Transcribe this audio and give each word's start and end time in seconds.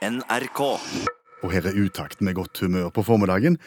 NRK. 0.00 0.60
Og 1.44 1.52
her 1.52 1.66
er 1.68 1.76
utakten 1.76 2.24
med 2.24 2.34
godt 2.38 2.60
humør 2.64 2.88
på 2.94 3.04
formiddagen. 3.04 3.58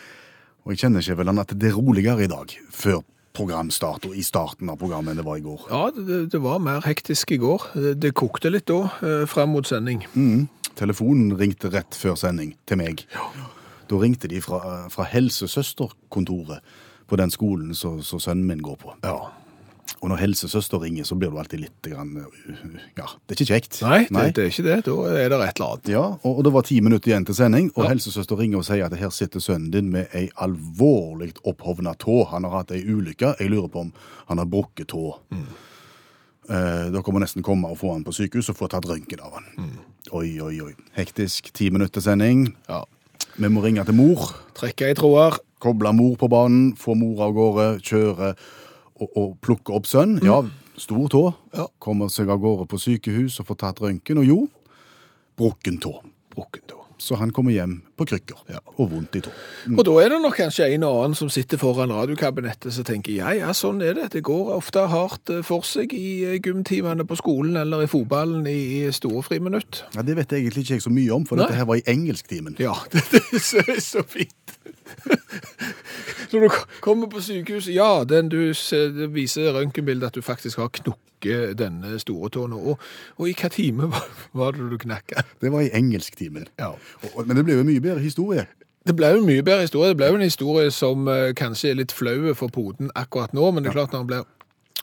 Og 0.66 0.74
jeg 0.74 0.84
kjenner 0.84 1.04
ikke 1.04 1.20
vel 1.20 1.30
an 1.30 1.42
at 1.44 1.54
det 1.60 1.70
er 1.70 1.78
roligere 1.78 2.26
i 2.26 2.30
dag, 2.32 2.56
før 2.74 3.04
programstart 3.34 4.06
og 4.06 4.16
i 4.18 4.24
starten 4.26 4.70
av 4.70 4.78
programmet 4.82 5.14
enn 5.14 5.22
det 5.22 5.26
var 5.26 5.40
i 5.40 5.44
går. 5.46 5.68
Ja, 5.70 5.84
det, 5.94 6.20
det 6.34 6.42
var 6.42 6.62
mer 6.64 6.82
hektisk 6.86 7.34
i 7.34 7.40
går. 7.42 7.68
Det, 7.74 7.94
det 8.02 8.14
kokte 8.18 8.52
litt 8.54 8.68
da, 8.70 8.82
eh, 9.06 9.26
frem 9.30 9.54
mot 9.54 9.68
sending. 9.68 10.06
Mm. 10.14 10.48
Telefonen 10.78 11.36
ringte 11.38 11.70
rett 11.74 11.98
før 11.98 12.18
sending 12.18 12.56
til 12.70 12.82
meg. 12.82 13.06
Da 13.90 14.00
ringte 14.02 14.30
de 14.32 14.42
fra, 14.42 14.88
fra 14.94 15.06
helsesøsterkontoret 15.10 16.66
på 17.10 17.20
den 17.20 17.34
skolen 17.34 17.74
som 17.78 18.02
som 18.02 18.22
sønnen 18.22 18.48
min 18.50 18.64
går 18.66 18.80
på. 18.82 18.96
Ja. 19.06 19.18
Og 20.04 20.10
når 20.12 20.20
helsesøster 20.20 20.82
ringer, 20.84 21.06
så 21.08 21.16
blir 21.16 21.32
du 21.32 21.38
alltid 21.40 21.62
litt 21.64 21.88
grann, 21.88 22.10
uh, 22.20 22.64
Ja, 22.98 23.06
det 23.28 23.36
er 23.36 23.40
ikke 23.40 23.48
kjekt. 23.54 23.78
Nei, 23.84 24.02
det, 24.10 24.34
det 24.36 24.44
er 24.44 24.50
ikke 24.52 24.66
det. 24.66 24.78
Da 24.88 24.96
er 25.12 25.30
det 25.32 25.38
et 25.48 25.60
eller 25.60 25.68
annet. 25.70 25.92
Ja, 25.94 26.04
og, 26.24 26.32
og 26.38 26.42
det 26.44 26.52
var 26.56 26.66
ti 26.68 26.80
minutter 26.84 27.12
igjen 27.14 27.26
til 27.28 27.36
sending, 27.38 27.70
og 27.76 27.86
Ja. 27.86 27.92
helsesøster 27.94 28.40
ringer 28.40 28.60
og 28.60 28.66
sier 28.68 28.86
at 28.90 28.96
her 29.00 29.14
sitter 29.16 29.40
sønnen 29.44 29.72
din 29.72 29.92
med 29.94 30.12
ei 30.16 30.26
alvorlig 30.44 31.32
opphovna 31.48 31.96
tå. 32.00 32.24
Han 32.34 32.44
har 32.48 32.58
hatt 32.60 32.72
ei 32.76 32.84
ulykke. 32.84 33.36
Jeg 33.40 33.52
lurer 33.54 33.72
på 33.72 33.86
om 33.88 33.94
han 34.28 34.44
har 34.44 34.50
brukket 34.52 34.92
tå. 34.92 35.06
Eh, 36.50 36.90
dere 36.92 37.14
må 37.16 37.22
nesten 37.24 37.44
komme 37.46 37.70
og 37.72 37.78
få 37.80 37.94
han 37.94 38.04
på 38.04 38.12
sykehus 38.16 38.50
og 38.52 38.58
få 38.60 38.68
tatt 38.72 38.88
røntgen 38.90 39.22
av 39.24 39.38
han. 39.40 39.70
Oi, 40.12 40.34
oi, 40.44 40.58
oi. 40.66 40.74
Hektisk. 40.98 41.54
Ti 41.56 41.70
minutter 41.72 42.04
sending. 42.04 42.50
Ja. 42.68 42.82
Vi 43.40 43.48
må 43.50 43.64
ringe 43.64 43.86
til 43.88 43.96
mor. 43.96 44.34
Trekke 44.58 44.92
i 44.92 44.98
tråder. 45.00 45.40
Koble 45.64 45.94
mor 45.96 46.18
på 46.20 46.28
banen, 46.28 46.74
få 46.76 46.92
mor 47.00 47.22
av 47.24 47.32
gårde, 47.38 47.68
kjøre 47.88 48.34
og, 49.04 49.18
å 49.20 49.26
plukke 49.44 49.76
opp 49.76 49.90
sønn. 49.90 50.18
Ja, 50.26 50.42
stor 50.80 51.10
tå. 51.12 51.24
Ja. 51.56 51.68
Kommer 51.84 52.12
seg 52.14 52.32
av 52.34 52.42
gårde 52.44 52.68
på 52.72 52.80
sykehus 52.82 53.40
og 53.42 53.50
får 53.52 53.62
tatt 53.66 53.84
røntgen. 53.84 54.22
Og 54.24 54.30
jo, 54.30 54.40
brukken 55.40 55.80
tå. 55.84 55.98
Brukken 56.34 56.66
tå. 56.70 56.80
Så 57.02 57.20
han 57.20 57.34
kommer 57.36 57.56
hjem 57.56 57.82
på 58.04 58.10
krykker 58.12 58.60
og 58.76 58.92
vondt 58.92 59.18
i 59.18 59.24
tå. 59.26 59.34
Og 59.74 59.84
da 59.88 59.96
er 60.04 60.14
det 60.14 60.20
nok 60.24 60.38
kanskje 60.38 60.70
en 60.76 60.86
og 60.88 61.00
annen 61.04 61.18
som 61.18 61.32
sitter 61.34 61.62
foran 61.62 61.94
radiokabinettet 61.94 62.76
som 62.76 62.88
tenker 62.88 63.16
ja, 63.16 63.34
ja, 63.38 63.54
sånn 63.58 63.82
er 63.86 63.96
det. 63.98 64.10
Det 64.18 64.24
går 64.28 64.54
ofte 64.58 64.86
hardt 64.92 65.32
eh, 65.34 65.44
for 65.46 65.66
seg 65.68 65.96
i 65.98 66.24
eh, 66.28 66.40
gymtimene 66.44 67.08
på 67.08 67.18
skolen 67.20 67.58
eller 67.60 67.86
i 67.86 67.90
fotballen 67.92 68.48
i 68.50 68.92
store 68.96 69.24
friminutt. 69.26 69.84
Ja, 69.96 70.06
Det 70.06 70.18
vet 70.20 70.36
jeg 70.36 70.46
egentlig 70.46 70.68
ikke 70.68 70.80
jeg 70.80 70.88
så 70.88 70.94
mye 70.94 71.16
om, 71.16 71.28
for 71.30 71.40
Nei. 71.40 71.48
dette 71.48 71.62
her 71.62 71.70
var 71.70 71.80
i 71.82 71.88
engelsktimen. 71.90 72.60
Ja, 72.62 72.76
det, 72.94 73.06
det 73.14 73.24
er 73.24 73.44
så, 73.44 73.64
så 73.80 74.06
fint. 74.08 74.58
Når 76.34 76.40
du 76.40 76.50
kommer 76.82 77.08
på 77.08 77.22
sykehuset, 77.22 77.76
ja, 77.76 78.04
den 78.10 78.30
du 78.30 78.54
ser, 78.58 78.90
det 78.96 79.14
viser 79.14 79.54
røntgenbildet 79.54 80.08
at 80.10 80.16
du 80.18 80.26
faktisk 80.26 80.58
har 80.64 80.72
knukket 80.74 81.54
denne 81.60 82.00
store 82.02 82.30
tåen. 82.34 82.56
Og, 82.58 82.82
og 83.18 83.30
i 83.30 83.36
hva 83.38 83.50
time 83.54 83.90
var, 83.94 84.08
var 84.34 84.58
det 84.58 84.72
du 84.72 84.78
knakka? 84.82 85.24
Det 85.42 85.52
var 85.54 85.62
i 85.62 85.70
engelsktimen. 85.78 86.50
Ja. 86.60 86.74
Men 87.22 87.38
det 87.38 87.46
ble 87.46 87.60
jo 87.60 87.68
mye 87.68 87.84
bedre 87.84 87.93
historie. 88.02 88.48
Det 88.86 88.96
ble 88.96 89.14
jo 89.14 89.22
en 89.22 89.26
mye 89.30 89.44
bedre 89.44 89.62
historie. 89.68 89.90
Det 89.94 89.98
ble 89.98 90.10
jo 90.12 90.16
en 90.16 90.26
historie 90.28 90.72
som 90.72 91.08
eh, 91.08 91.34
kanskje 91.34 91.70
er 91.72 91.76
litt 91.80 91.92
flau 91.96 92.34
for 92.36 92.50
poden 92.52 92.90
akkurat 92.96 93.32
nå, 93.34 93.52
men 93.54 93.64
det 93.64 93.70
er 93.72 93.78
klart 93.78 93.94
når 93.94 94.00
han 94.04 94.08
blir, 94.08 94.26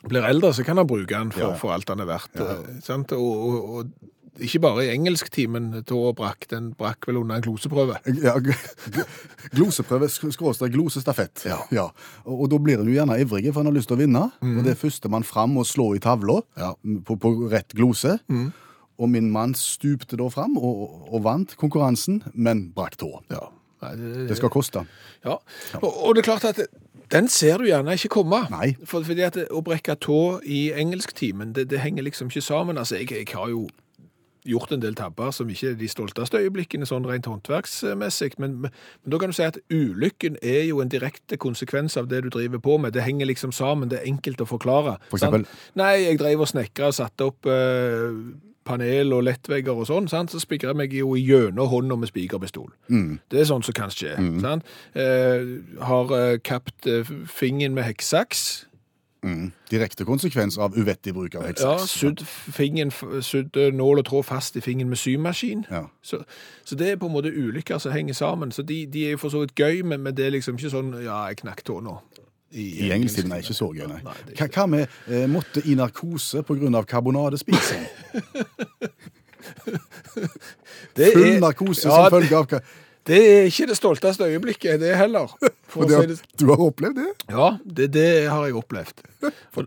blir 0.08 0.25
eldre, 0.30 0.55
så 0.56 0.64
kan 0.64 0.77
han 0.80 0.86
bruke 0.89 1.11
den 1.12 1.31
for, 1.34 1.41
Ja. 1.50 1.55
for 1.61 1.72
alt 1.75 1.88
han 1.92 2.00
er 2.00 2.08
verdt. 2.08 2.41
eh, 2.41 2.81
sant? 2.81 3.12
Og, 3.12 3.20
og, 3.20 3.75
og 3.75 4.41
ikke 4.41 4.61
bare 4.62 4.86
i 4.86 4.94
engelsktimen 4.94 5.83
tåa 5.84 6.14
brakk, 6.16 6.47
den 6.48 6.70
brakk 6.78 7.05
vel 7.11 7.19
under 7.20 7.36
en 7.36 7.42
gloseprøve. 7.44 7.98
Ja, 8.25 8.38
gloseprøve, 9.53 10.08
sk- 10.08 10.31
skråstrek 10.33 10.72
glosestafett. 10.72 11.44
Ja. 11.75 11.88
Og, 12.25 12.47
og 12.47 12.50
da 12.53 12.58
blir 12.62 12.81
du 12.84 12.91
gjerne 12.94 13.19
ivrig, 13.20 13.50
for 13.53 13.61
han 13.61 13.69
har 13.70 13.77
lyst 13.77 13.91
til 13.91 13.98
å 13.98 14.00
vinne. 14.00 14.25
Og 14.41 14.62
det 14.64 14.75
er 14.75 14.81
førstemann 14.81 15.27
fram 15.28 15.58
og 15.61 15.66
slå 15.69 15.91
i 15.97 16.00
tavla 16.03 16.41
Ja. 16.56 16.72
på, 17.05 17.16
på 17.20 17.34
rett 17.53 17.75
glose. 17.77 18.16
Og 19.00 19.08
min 19.08 19.30
mann 19.32 19.54
stupte 19.56 20.18
da 20.20 20.28
fram 20.32 20.58
og, 20.60 20.84
og 21.08 21.24
vant 21.24 21.56
konkurransen, 21.60 22.20
men 22.34 22.68
brakk 22.76 23.00
tå. 23.00 23.14
Ja. 23.32 23.48
Det, 23.80 24.36
skal 24.36 24.50
koste. 24.52 24.82
Ja, 25.24 25.38
og, 25.80 25.88
og 26.04 26.14
det 26.14 26.20
er 26.20 26.26
klart 26.26 26.44
at 26.44 26.58
den 27.10 27.28
ser 27.32 27.58
du 27.58 27.64
gjerne 27.64 27.94
ikke 27.96 28.12
komme. 28.20 28.42
Nei. 28.52 28.74
For, 28.84 29.02
fordi 29.06 29.25
at 29.25 29.38
å 29.50 29.62
brekke 29.64 29.97
tå 30.04 30.41
i 30.44 30.69
engelsktimen, 30.76 31.54
det, 31.56 31.70
det 31.72 31.80
henger 31.80 32.04
liksom 32.06 32.28
ikke 32.28 32.44
sammen. 32.44 32.78
Altså, 32.78 33.00
jeg, 33.00 33.08
jeg 33.16 33.32
har 33.32 33.48
jo 33.50 33.70
gjort 34.48 34.72
en 34.72 34.82
del 34.82 34.94
tabber 34.97 35.32
som 35.36 35.48
ikke 35.52 35.72
er 35.72 35.78
de 35.80 35.88
stolteste 35.91 36.38
øyeblikkene 36.41 36.86
sånn 36.88 37.04
rent 37.08 37.28
håndverksmessig, 37.28 38.32
men, 38.41 38.56
men, 38.62 38.76
men 39.02 39.12
da 39.12 39.20
kan 39.20 39.32
du 39.32 39.36
si 39.36 39.44
at 39.44 39.58
ulykken 39.72 40.38
er 40.41 40.62
jo 40.70 40.80
en 40.80 40.92
direkte 40.92 41.36
konsekvens 41.41 41.98
av 42.00 42.08
det 42.12 42.22
du 42.25 42.30
driver 42.32 42.62
på 42.62 42.78
med. 42.80 42.94
Det 42.96 43.04
henger 43.04 43.28
liksom 43.28 43.52
sammen, 43.52 43.91
det 43.92 44.00
er 44.00 44.08
enkelt 44.08 44.41
å 44.41 44.48
forklare. 44.48 44.96
For 45.10 45.20
eksempel? 45.20 45.44
Sant? 45.48 45.75
Nei, 45.80 45.92
jeg 46.06 46.20
drev 46.22 46.46
og 46.46 46.52
snekra 46.52 46.92
og 46.92 46.96
satte 46.96 47.28
opp 47.28 47.50
eh, 47.50 48.16
panel 48.70 49.12
og 49.16 49.26
lettvegger 49.26 49.82
og 49.82 49.91
sånn, 49.91 50.08
sant? 50.10 50.32
så 50.32 50.41
spikrer 50.42 50.72
jeg 50.72 50.81
meg 50.81 50.97
jo 50.97 51.12
gjennom 51.19 51.70
hånda 51.70 51.98
med 52.00 52.12
spikerpistol. 52.12 52.70
Det 53.31 53.42
er 53.42 53.50
sånn 53.50 53.66
som 53.66 53.76
kan 53.76 53.92
skje. 53.94 54.16
Sant? 54.42 54.75
Eh, 54.94 55.54
har 55.91 56.16
eh, 56.16 56.34
kapt 56.47 56.88
eh, 56.91 57.14
fingeren 57.28 57.76
med 57.76 57.88
hekksaks. 57.91 58.48
Mm. 59.22 59.50
Direkte 59.70 60.04
konsekvens 60.04 60.56
av 60.58 60.76
uvettig 60.78 61.12
bruk 61.14 61.34
av 61.36 61.44
hekksaks. 61.44 62.03
Ja, 62.03 62.12
sydd 63.20 63.56
eh, 63.56 63.69
nål 63.75 64.00
og 64.00 64.06
tråd 64.08 64.25
fast 64.25 64.56
i 64.56 64.62
fingeren 64.64 64.88
med 64.88 64.98
symaskin. 64.98 65.66
Ja. 65.70 65.84
Så, 66.02 66.22
så 66.64 66.78
det 66.81 66.88
er 66.91 66.97
på 66.97 67.10
en 67.10 67.12
måte 67.12 67.32
ulykker 67.32 67.78
som 67.78 67.92
henger 67.92 68.16
sammen. 68.16 68.52
Så 68.52 68.62
de, 68.62 68.87
de 68.87 69.06
er 69.06 69.16
jo 69.16 69.20
for 69.20 69.34
så 69.34 69.44
vidt 69.44 69.54
gøy, 69.54 69.82
men, 69.82 70.00
men 70.00 70.16
det 70.16 70.26
er 70.26 70.34
liksom 70.38 70.56
ikke 70.56 70.72
sånn 70.72 70.94
ja, 71.04 71.26
jeg 71.28 71.42
knakk 71.42 71.64
tåa 71.69 71.84
nå. 71.84 71.98
I 72.50 72.91
engelsktiden 72.91 73.33
er 73.33 73.44
ikke 73.44 73.55
så 73.55 73.69
gøy, 73.71 73.87
nei. 73.87 74.00
Nei, 74.03 74.15
Hva, 74.41 74.66
med 74.66 74.87
eh, 75.06 75.27
måtte 75.31 75.62
i 75.71 75.77
narkose 75.78 76.43
pga. 76.47 76.83
karbonadespising? 76.88 77.87
Det 80.97 81.12
Full 81.15 81.27
er- 81.37 81.41
narkose 81.41 81.88
Ja, 81.88 81.94
som 82.05 82.11
følge 82.11 82.37
av? 82.37 82.61
Det 83.06 83.16
er 83.16 83.47
ikke 83.49 83.66
det 83.71 83.77
stolteste 83.78 84.27
øyeblikket, 84.28 84.81
det 84.81 84.97
heller. 84.97 85.31
For 85.71 85.87
å 85.87 86.03
det, 86.06 86.19
du 86.38 86.44
har 86.50 86.61
opplevd 86.61 86.99
det? 87.00 87.06
Ja, 87.33 87.47
det, 87.65 87.87
det 87.94 88.28
har 88.28 88.44
jeg 88.44 88.55
opplevd. 88.61 89.00
For, 89.55 89.65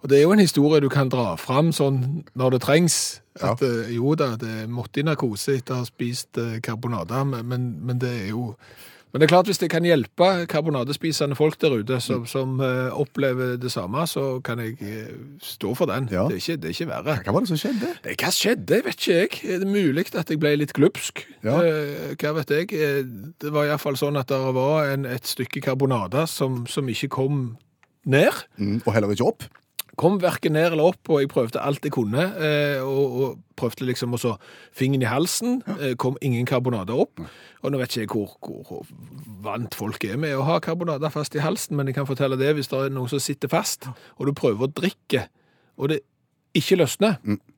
og 0.00 0.08
det 0.08 0.16
er 0.18 0.22
jo 0.22 0.32
en 0.32 0.40
historie 0.40 0.80
du 0.80 0.88
kan 0.88 1.10
dra 1.12 1.34
fram 1.38 1.72
sånn 1.76 2.24
når 2.34 2.56
det 2.56 2.60
trengs. 2.64 2.96
At 3.36 3.60
ja. 3.62 3.84
jo 3.94 4.14
da, 4.18 4.32
det 4.40 4.64
måtte 4.72 5.02
i 5.02 5.04
narkose 5.06 5.58
etter 5.60 5.76
å 5.76 5.82
ha 5.82 5.86
spist 5.88 6.40
eh, 6.40 6.56
karbonade, 6.64 7.20
men, 7.28 7.44
men, 7.52 7.68
men 7.84 8.00
det 8.00 8.10
er 8.24 8.32
jo 8.32 8.54
Men 9.10 9.20
det 9.20 9.26
er 9.26 9.32
klart 9.32 9.48
hvis 9.50 9.58
det 9.58 9.70
kan 9.72 9.86
hjelpe 9.86 10.28
karbonadespisende 10.50 11.36
folk 11.38 11.56
der 11.62 11.74
ute 11.80 11.98
som, 12.02 12.26
som 12.30 12.60
uh, 12.62 12.94
opplever 12.94 13.56
det 13.60 13.72
samme, 13.72 14.04
så 14.06 14.40
kan 14.46 14.62
jeg 14.62 14.76
uh, 14.80 15.38
stå 15.42 15.74
for 15.78 15.90
den. 15.90 16.08
Ja. 16.12 16.28
Det, 16.30 16.38
er 16.38 16.42
ikke, 16.44 16.56
det 16.62 16.70
er 16.70 16.76
ikke 16.76 16.90
verre. 16.92 17.16
Hva 17.24 17.34
var 17.34 17.46
det 17.46 17.50
som 17.50 17.60
skjedde? 17.60 17.94
Det, 18.04 18.16
Hva 18.22 18.30
skjedde, 18.34 18.82
vet 18.86 19.00
ikke 19.00 19.16
jeg. 19.16 19.40
Er 19.54 19.64
det 19.64 19.70
mulig 19.70 20.06
at 20.14 20.30
jeg 20.30 20.42
ble 20.42 20.54
litt 20.60 20.74
glupsk? 20.76 21.24
Ja. 21.42 21.58
Uh, 21.58 22.12
hva 22.20 22.34
vet 22.38 22.54
jeg. 22.54 22.74
Det 23.42 23.54
var 23.54 23.70
iallfall 23.70 23.98
sånn 23.98 24.20
at 24.20 24.30
det 24.30 24.40
var 24.54 24.92
en, 24.92 25.08
et 25.10 25.26
stykke 25.26 25.64
karbonade 25.64 26.26
som, 26.30 26.62
som 26.70 26.88
ikke 26.90 27.10
kom 27.18 27.42
ned. 28.06 28.44
Mm, 28.58 28.78
og 28.84 28.94
heller 28.94 29.10
ikke 29.14 29.32
opp? 29.32 29.48
Kom 30.00 30.16
verken 30.22 30.54
ned 30.56 30.70
eller 30.72 30.94
opp, 30.94 31.10
og 31.12 31.20
jeg 31.20 31.28
prøvde 31.28 31.60
alt 31.60 31.84
jeg 31.84 31.92
kunne. 31.92 32.22
Eh, 32.40 32.80
og, 32.80 33.16
og 33.20 33.38
prøvde 33.60 33.84
liksom 33.84 34.16
også 34.16 34.36
fingeren 34.72 35.04
i 35.04 35.10
halsen. 35.10 35.58
Eh, 35.76 35.92
kom 36.00 36.16
ingen 36.24 36.48
karbonader 36.48 36.96
opp. 37.04 37.20
Og 37.60 37.72
nå 37.72 37.80
vet 37.82 37.92
ikke 37.92 38.06
jeg 38.06 38.12
hvor, 38.14 38.64
hvor 38.64 38.86
vant 39.44 39.76
folk 39.76 40.04
er 40.08 40.16
med 40.20 40.32
å 40.38 40.46
ha 40.48 40.56
karbonader 40.64 41.12
fast 41.12 41.36
i 41.36 41.44
halsen, 41.44 41.76
men 41.76 41.90
jeg 41.90 41.98
kan 41.98 42.08
fortelle 42.08 42.38
det 42.40 42.54
hvis 42.56 42.72
det 42.72 42.80
er 42.86 42.94
noen 42.96 43.12
som 43.12 43.20
sitter 43.20 43.52
fast, 43.52 43.90
og 44.16 44.30
du 44.30 44.32
prøver 44.36 44.64
å 44.64 44.72
drikke, 44.72 45.26
og 45.76 45.92
det 45.92 46.00
ikke 46.56 46.80
løsner. 46.80 47.20
eh, 47.28 47.49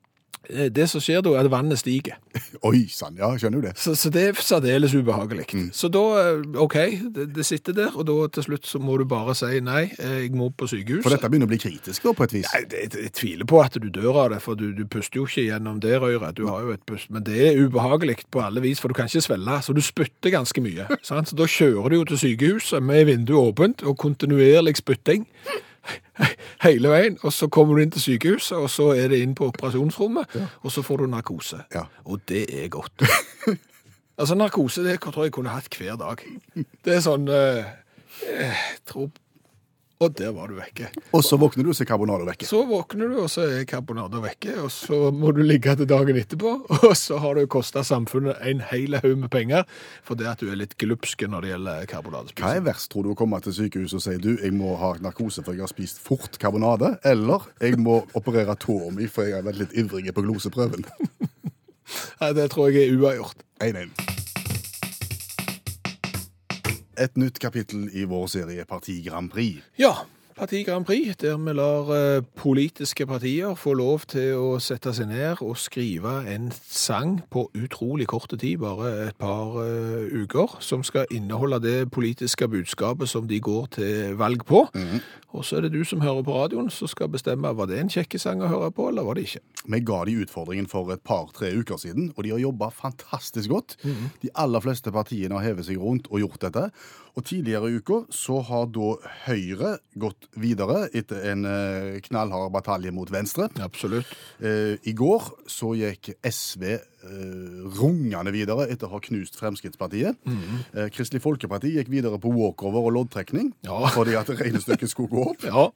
Det 0.48 0.88
som 0.90 1.02
skjer 1.02 1.22
da, 1.22 1.36
er 1.36 1.46
at 1.46 1.52
vannet 1.52 1.78
stiger. 1.78 2.16
Oi 2.68 2.84
sann, 2.90 3.14
ja, 3.20 3.28
skjønner 3.38 3.60
du 3.62 3.66
det. 3.68 3.74
Så, 3.78 3.94
så 3.98 4.10
det 4.12 4.24
er 4.28 4.40
særdeles 4.42 4.94
ubehagelig. 4.94 5.46
Så 5.76 5.90
da, 5.92 6.02
eh, 6.20 6.60
OK, 6.60 6.76
det, 7.14 7.28
det 7.36 7.46
sitter 7.46 7.76
der, 7.76 7.94
og 7.94 8.06
da 8.08 8.16
til 8.34 8.46
slutt 8.48 8.66
så 8.68 8.80
må 8.82 8.96
du 9.00 9.06
bare 9.08 9.36
si 9.38 9.60
nei, 9.64 9.84
eh, 9.98 10.16
jeg 10.24 10.32
må 10.38 10.50
på 10.50 10.68
sykehus. 10.70 11.04
For 11.06 11.14
dette 11.14 11.30
begynner 11.30 11.50
å 11.50 11.52
bli 11.52 11.60
kritisk 11.62 12.08
da, 12.08 12.14
på 12.18 12.26
et 12.26 12.36
vis. 12.38 12.50
Nei, 12.52 12.62
det, 12.72 12.84
det, 12.94 13.06
jeg 13.08 13.14
tviler 13.20 13.48
på 13.48 13.62
at 13.62 13.78
du 13.78 13.88
dør 13.92 14.24
av 14.24 14.30
det, 14.34 14.42
for 14.44 14.58
du, 14.58 14.70
du 14.76 14.84
puster 14.90 15.22
jo 15.22 15.26
ikke 15.30 15.46
gjennom 15.46 15.80
det 15.84 15.94
røret. 16.02 16.36
Du 16.38 16.48
har 16.50 16.66
jo 16.66 16.74
et 16.74 16.84
pust, 16.88 17.10
men 17.14 17.26
det 17.26 17.38
er 17.48 17.60
ubehagelig 17.62 18.20
på 18.32 18.42
alle 18.44 18.62
vis, 18.64 18.82
for 18.82 18.92
du 18.92 18.98
kan 18.98 19.10
ikke 19.10 19.24
svelle, 19.24 19.58
så 19.62 19.74
du 19.76 19.82
spytter 19.84 20.34
ganske 20.34 20.64
mye. 20.64 20.88
sant? 21.08 21.30
Så 21.30 21.38
da 21.38 21.48
kjører 21.48 21.92
du 21.92 22.00
jo 22.00 22.08
til 22.12 22.24
sykehuset 22.26 22.82
med 22.82 23.06
vinduet 23.10 23.52
åpent 23.52 23.86
og 23.86 23.98
kontinuerlig 24.02 24.78
spytting. 24.82 25.28
Hele 26.62 26.90
veien, 26.92 27.18
og 27.26 27.32
så 27.34 27.48
kommer 27.52 27.76
du 27.76 27.82
inn 27.82 27.92
til 27.94 28.04
sykehuset, 28.04 28.54
og 28.58 28.70
så 28.70 28.92
er 28.94 29.10
det 29.10 29.22
inn 29.24 29.34
på 29.38 29.48
operasjonsrommet, 29.50 30.36
og 30.62 30.72
så 30.72 30.84
får 30.86 31.02
du 31.02 31.10
narkose. 31.10 31.62
Ja. 31.74 31.86
Og 32.04 32.22
det 32.30 32.44
er 32.54 32.68
godt. 32.72 33.02
altså, 34.20 34.36
narkose 34.38 34.84
det 34.86 35.00
tror 35.02 35.24
jeg 35.24 35.32
jeg 35.32 35.36
kunne 35.38 35.54
hatt 35.54 35.78
hver 35.78 35.98
dag. 36.00 36.22
Det 36.54 36.96
er 36.96 37.02
sånn 37.02 37.26
eh, 37.32 37.72
Jeg 38.28 38.54
tror, 38.86 39.10
Og 40.02 40.14
der 40.18 40.32
var 40.34 40.50
du 40.50 40.56
vekke. 40.58 40.88
Og 41.14 41.22
så 41.22 41.38
våkner 41.38 41.66
du, 41.66 41.70
og 41.70 41.76
så 41.78 41.84
er 41.84 41.90
karbonader 41.92 42.26
vekke. 42.26 42.46
Så 42.48 42.62
våkner 42.66 43.12
du, 43.12 43.18
og 43.22 43.30
så 43.30 43.44
er 43.46 43.66
karbonader 43.70 44.22
vekke, 44.24 44.56
og 44.64 44.70
så 44.74 44.98
må 45.14 45.30
du 45.36 45.42
ligge 45.46 45.76
til 45.78 45.88
dagen 45.88 46.18
etterpå, 46.18 46.54
og 46.88 46.94
så 46.98 47.20
har 47.22 47.38
det 47.38 47.46
kosta 47.52 47.84
samfunnet 47.86 48.40
en 48.48 48.64
hel 48.72 48.98
haug 49.02 49.14
med 49.24 49.30
penger 49.32 49.66
for 50.02 50.18
det 50.18 50.26
at 50.32 50.42
du 50.42 50.50
er 50.50 50.58
litt 50.58 50.74
glupsk 50.80 51.22
når 51.28 51.44
det 51.44 51.52
gjelder 51.52 51.86
Hva 52.40 52.54
er 52.56 52.64
verst, 52.66 52.90
tror 52.92 53.06
du, 53.06 53.12
å 53.14 53.18
komme 53.18 53.38
til 53.44 53.54
sykehuset 53.56 53.98
og 54.00 54.04
si 54.04 54.16
du, 54.22 54.32
jeg 54.42 54.54
må 54.56 54.74
ha 54.80 54.94
narkose 55.02 55.44
for 55.44 55.54
jeg 55.54 55.66
har 55.66 55.72
spist 55.72 56.02
fort 56.02 56.38
karbonade, 56.42 56.96
eller 57.06 57.46
jeg 57.62 57.78
må 57.82 58.02
operere 58.18 58.56
tåa 58.58 58.90
mi 58.94 59.06
for 59.10 59.28
jeg 59.28 59.38
har 59.38 59.46
vært 59.46 59.62
litt 59.62 59.78
ivrig 59.78 60.10
på 60.14 60.26
gloseprøven? 60.26 60.88
Nei, 62.20 62.32
det 62.38 62.50
tror 62.52 62.72
jeg 62.72 62.88
er 62.88 62.98
uavgjort. 62.98 63.46
1-1. 63.62 64.21
Et 67.02 67.16
nytt 67.18 67.38
kapittel 67.42 67.88
i 67.98 68.04
vår 68.06 68.28
serie 68.30 68.64
Parti 68.64 69.00
Grand 69.02 69.30
Prix. 69.30 69.58
Ja, 69.80 70.04
Parti 70.36 70.62
Grand 70.62 70.84
Prix, 70.84 71.16
der 71.20 71.36
vi 71.36 71.52
lar 71.52 71.90
eh, 71.92 72.22
politiske 72.36 73.04
partier 73.06 73.52
få 73.54 73.74
lov 73.76 74.06
til 74.08 74.38
å 74.40 74.54
sette 74.64 74.94
seg 74.96 75.10
ned 75.10 75.42
og 75.44 75.58
skrive 75.60 76.22
en 76.32 76.48
sang 76.56 77.18
på 77.30 77.44
utrolig 77.52 78.06
korte 78.08 78.38
tid, 78.40 78.62
bare 78.62 78.92
et 79.10 79.18
par 79.20 79.58
uh, 79.58 80.08
uker, 80.08 80.56
som 80.64 80.84
skal 80.86 81.10
inneholde 81.12 81.60
det 81.60 81.90
politiske 81.92 82.48
budskapet 82.48 83.10
som 83.12 83.28
de 83.28 83.40
går 83.44 83.68
til 83.76 84.16
valg 84.16 84.46
på. 84.48 84.64
Og 85.32 85.44
så 85.44 85.58
er 85.58 85.66
det 85.66 85.74
du 85.76 85.84
som 85.88 86.00
hører 86.04 86.24
på 86.24 86.34
radioen, 86.36 86.70
som 86.72 86.88
skal 86.88 87.12
bestemme 87.12 87.52
var 87.56 87.68
det 87.68 87.80
en 87.80 87.92
kjekke 87.92 88.20
sang 88.20 88.40
å 88.44 88.50
høre 88.50 88.72
på, 88.72 88.88
eller 88.88 89.04
var 89.04 89.16
det 89.16 89.28
ikke. 89.28 89.44
Vi 89.72 89.80
ga 89.84 90.00
de 90.08 90.16
utfordringen 90.24 90.68
for 90.68 90.92
et 90.92 91.04
par-tre 91.04 91.52
uker 91.56 91.80
siden, 91.80 92.10
og 92.16 92.24
de 92.24 92.32
har 92.34 92.42
jobba 92.42 92.72
fantastisk 92.72 93.52
godt. 93.52 93.76
De 94.24 94.32
aller 94.34 94.64
fleste 94.64 94.92
partiene 94.92 95.36
har 95.36 95.52
hevet 95.52 95.68
seg 95.68 95.80
rundt 95.80 96.08
og 96.12 96.24
gjort 96.24 96.44
dette. 96.48 96.68
Og 97.12 97.24
tidligere 97.28 97.68
i 97.68 97.76
uka 97.76 97.98
så 98.14 98.38
har 98.48 98.70
da 98.72 98.94
Høyre 99.26 99.74
gått 100.00 100.30
videre 100.40 100.86
etter 100.96 101.26
en 101.32 101.44
eh, 101.48 101.98
knallhard 102.06 102.54
batalje 102.54 102.92
mot 102.94 103.10
Venstre. 103.12 103.50
Absolutt. 103.60 104.08
Eh, 104.40 104.78
I 104.80 104.94
går 104.96 105.28
så 105.50 105.74
gikk 105.76 106.14
SV 106.24 106.64
eh, 107.04 107.62
rungende 107.78 108.32
videre 108.34 108.68
etter 108.72 108.88
å 108.88 108.96
ha 108.96 109.00
knust 109.04 109.36
Fremskrittspartiet. 109.40 110.18
Eh, 110.26 110.88
Kristelig 110.94 111.22
Folkeparti 111.24 111.74
gikk 111.76 111.90
videre 111.92 112.18
på 112.22 112.32
walkover 112.34 112.86
og 112.88 112.94
loddtrekning 112.96 113.52
Ja. 113.66 113.80
fordi 113.94 114.14
at 114.18 114.30
regnestykket 114.30 114.90
skulle 114.92 115.12
gå 115.12 115.26
opp. 115.32 115.42
Ja, 115.52 115.68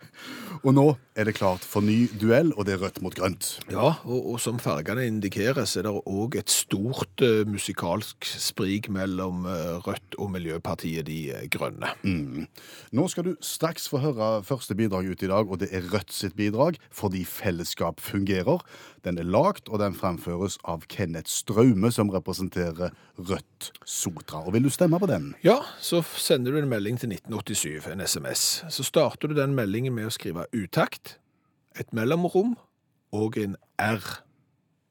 Og 0.64 0.72
nå 0.74 0.86
er 1.16 1.28
det 1.28 1.34
klart 1.36 1.64
for 1.64 1.84
ny 1.84 2.06
duell, 2.18 2.50
og 2.56 2.64
det 2.66 2.74
er 2.76 2.80
rødt 2.86 3.00
mot 3.04 3.14
grønt. 3.14 3.58
Ja, 3.70 3.94
og, 4.04 4.32
og 4.32 4.38
som 4.40 4.58
fargene 4.62 5.04
indikerer, 5.06 5.66
så 5.68 5.80
er 5.82 5.86
det 5.88 5.92
òg 6.08 6.36
et 6.40 6.50
stort 6.52 7.20
uh, 7.24 7.42
musikalsk 7.48 8.24
sprik 8.24 8.88
mellom 8.92 9.44
uh, 9.44 9.76
Rødt 9.84 10.16
og 10.18 10.30
Miljøpartiet 10.32 11.04
De 11.08 11.18
Grønne. 11.52 11.92
Nå 12.96 13.06
skal 13.12 13.28
du 13.28 13.32
straks 13.44 13.88
få 13.92 14.00
høre 14.02 14.30
første 14.46 14.76
bidrag 14.78 15.08
ut 15.12 15.22
i 15.26 15.30
dag, 15.30 15.48
og 15.50 15.60
det 15.62 15.70
er 15.76 15.86
Rødt 15.92 16.12
sitt 16.16 16.36
bidrag, 16.38 16.80
fordi 16.94 17.24
fellesskap 17.28 18.00
fungerer. 18.02 18.64
Den 19.06 19.20
er 19.22 19.26
lagt, 19.28 19.68
og 19.70 19.78
den 19.78 19.94
fremføres 19.94 20.56
av 20.66 20.82
Kenneth 20.90 21.30
Straume, 21.30 21.92
som 21.94 22.08
representerer 22.10 22.90
Rødt 23.14 23.68
Sotra. 23.86 24.40
Og 24.42 24.56
vil 24.56 24.64
du 24.66 24.70
stemme 24.74 24.98
på 24.98 25.06
den? 25.06 25.28
Ja, 25.46 25.60
så 25.78 26.00
sender 26.18 26.56
du 26.56 26.58
en 26.58 26.70
melding 26.72 26.98
til 26.98 27.12
1987, 27.14 27.86
en 27.92 28.02
SMS. 28.02 28.64
Så 28.74 28.82
starter 28.82 29.30
du 29.30 29.36
den 29.38 29.54
meldingen 29.54 29.94
med 29.94 30.08
å 30.08 30.14
skrive 30.14 30.48
utakt, 30.50 31.20
et 31.78 31.92
mellomrom 31.94 32.56
og 33.14 33.38
en 33.38 33.54
R. 33.78 34.02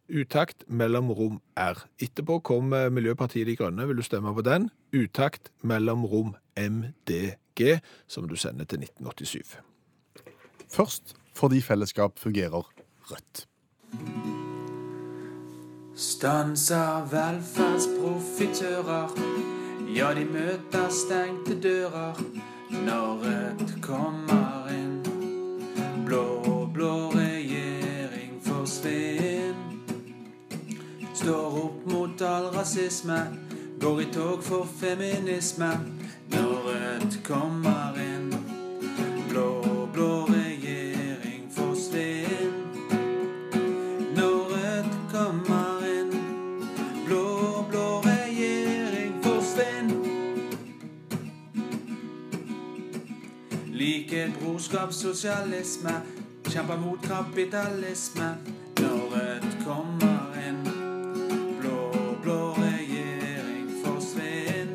Utakt, 0.08 0.64
mellomrom, 0.70 1.42
R. 1.60 1.82
Etterpå 2.00 2.38
kommer 2.46 2.88
Miljøpartiet 2.94 3.50
De 3.50 3.58
Grønne. 3.60 3.88
Vil 3.90 4.00
du 4.00 4.06
stemme 4.06 4.32
på 4.38 4.46
den? 4.46 4.70
Utakt, 4.96 5.52
mellomrom, 5.60 6.38
MDG, 6.56 7.82
som 8.08 8.30
du 8.32 8.38
sender 8.40 8.70
til 8.70 8.86
1987. 8.86 9.58
Først 10.72 11.18
fordi 11.36 11.60
fellesskap 11.60 12.16
fungerer 12.22 12.64
rødt. 13.12 13.44
Stanser 15.96 17.08
velferdsprofitører. 17.12 19.10
Ja, 19.96 20.14
de 20.14 20.26
møter 20.26 20.90
stengte 20.90 21.62
dører 21.64 22.14
når 22.70 23.20
Rødt 23.24 23.82
kommer 23.82 24.68
inn. 24.74 25.06
Blå, 26.06 26.70
blå 26.74 27.10
regjering 27.16 28.42
forsvinn. 28.44 29.56
Står 31.14 31.60
opp 31.64 31.86
mot 31.92 32.22
all 32.22 32.46
rasisme, 32.58 33.20
går 33.82 34.00
i 34.02 34.06
tog 34.14 34.44
for 34.44 34.68
feminisme 34.80 35.72
når 36.36 36.54
Rødt 36.68 37.24
kommer 37.24 37.90
inn. 37.94 37.95
Like 54.26 54.40
brorskapssosialisme. 54.40 56.02
kjemper 56.50 56.78
mot 56.78 57.00
kapitalisme. 57.02 58.38
Når 58.80 58.98
Rødt 59.12 59.58
kommer 59.66 60.34
inn, 60.48 60.64
blå, 61.62 61.92
blå 62.24 62.54
regjering 62.54 63.70
forsvinn. 63.84 64.74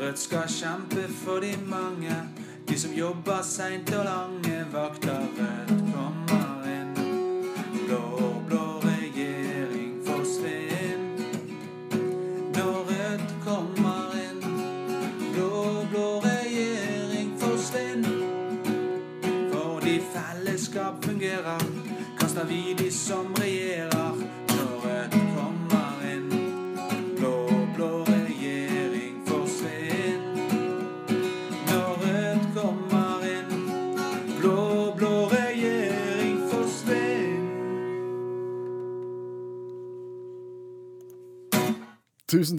Rødt 0.00 0.18
skal 0.18 0.48
kjempe 0.48 1.08
for 1.24 1.40
de 1.40 1.54
mange, 1.66 2.16
de 2.68 2.78
som 2.78 2.92
jobber 2.92 3.42
seint 3.42 3.94
og 3.94 4.04
lange 4.04 4.66
vakter. 4.72 5.26
Rødt 5.38 5.75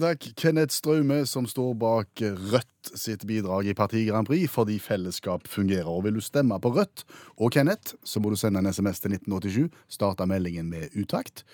takk, 0.08 0.28
Kenneth 0.36 0.72
Straume, 0.72 1.26
som 1.26 1.46
står 1.46 1.74
bak 1.78 2.22
Rødt 2.22 2.92
sitt 2.96 3.24
bidrag 3.28 3.66
i 3.68 3.74
Parti 3.76 4.04
Grand 4.06 4.28
Prix, 4.28 4.48
fordi 4.50 4.78
fellesskap 4.80 5.48
fungerer. 5.50 5.88
Og 5.90 6.06
vil 6.06 6.16
du 6.16 6.24
stemme 6.24 6.56
på 6.62 6.72
Rødt 6.76 7.04
og 7.36 7.52
Kenneth, 7.52 7.96
så 8.04 8.22
må 8.22 8.32
du 8.32 8.38
sende 8.40 8.62
en 8.62 8.70
SMS 8.70 9.02
til 9.04 9.16
1987, 9.18 9.68
starte 9.98 10.28
meldingen 10.28 10.70
med 10.72 10.94
utakt, 10.96 11.44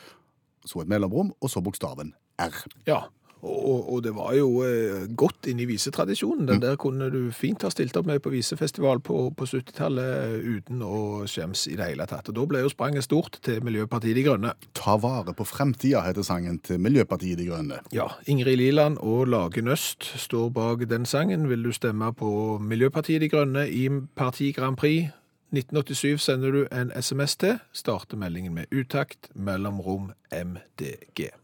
så 0.64 0.84
et 0.84 0.92
mellomrom, 0.92 1.32
og 1.40 1.50
så 1.50 1.62
bokstaven 1.64 2.14
R. 2.40 2.54
Ja, 2.86 3.04
og, 3.44 3.92
og, 3.92 4.02
det 4.04 4.14
var 4.16 4.32
jo 4.36 4.48
eh, 4.64 5.04
godt 5.16 5.48
inn 5.50 5.60
i 5.60 5.66
visetradisjonen. 5.68 6.46
Den 6.48 6.62
der 6.62 6.78
kunne 6.80 7.10
du 7.12 7.28
fint 7.34 7.64
ha 7.66 7.70
stilt 7.72 7.96
opp 8.00 8.08
med 8.08 8.22
på 8.24 8.32
visefestival 8.32 9.02
på, 9.04 9.28
på 9.36 9.48
70-tallet 9.48 10.38
uten 10.44 10.84
å 10.84 11.00
skjems 11.30 11.66
i 11.68 11.76
det 11.78 11.90
hele 11.90 12.06
tatt. 12.10 12.30
Og 12.30 12.38
da 12.38 12.46
ble 12.48 12.62
jo 12.64 12.72
spranget 12.72 13.06
stort 13.06 13.40
til 13.44 13.60
Miljøpartiet 13.64 14.16
De 14.16 14.24
Grønne. 14.26 14.54
Ta 14.76 14.96
vare 15.00 15.36
på 15.36 15.46
fremtida, 15.48 16.04
heter 16.06 16.26
sangen 16.26 16.60
til 16.64 16.80
Miljøpartiet 16.82 17.40
De 17.40 17.48
Grønne. 17.50 17.82
Ja, 17.94 18.08
Ingrid 18.30 18.60
Liland 18.62 19.00
og 19.04 19.28
Lagen 19.28 19.68
Øst 19.72 20.08
står 20.24 20.48
bak 20.54 20.86
den 20.88 21.04
sangen. 21.06 21.48
Vil 21.50 21.66
du 21.66 21.72
stemme 21.76 22.12
på 22.16 22.58
Miljøpartiet 22.62 23.22
De 23.24 23.30
Grønne 23.32 23.68
i 23.68 23.88
Parti 24.16 24.52
Grand 24.56 24.80
Prix 24.80 25.12
1987 25.54 26.18
sender 26.18 26.50
du 26.50 26.66
en 26.72 26.90
SMS 27.02 27.36
til. 27.36 27.58
Starter 27.72 28.18
meldingen 28.18 28.54
med 28.54 28.64
utakt, 28.74 29.30
mellomrom 29.34 30.10
MDG. 30.32 31.43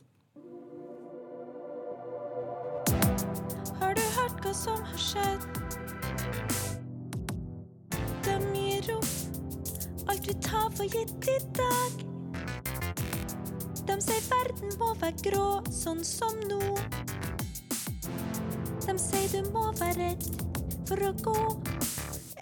Hva 5.11 5.23
som 5.23 5.23
har 5.23 5.39
skjedd? 5.39 5.43
De 8.25 8.35
gir 8.55 8.95
opp 8.95 9.07
alt 10.09 10.29
vi 10.29 10.35
tar 10.43 10.71
for 10.77 10.85
gitt 10.85 11.29
i 11.29 11.39
dag. 11.57 11.93
De 13.87 14.01
sier 14.03 14.23
verden 14.31 14.77
må 14.79 14.95
være 15.01 15.17
grå, 15.23 15.63
sånn 15.71 16.05
som 16.05 16.35
nå. 16.49 16.77
De 18.87 18.99
sier 18.99 19.29
du 19.33 19.51
må 19.53 19.73
være 19.81 19.95
redd 19.99 20.25
for 20.89 20.99
å 21.07 21.13
gå 21.23 21.39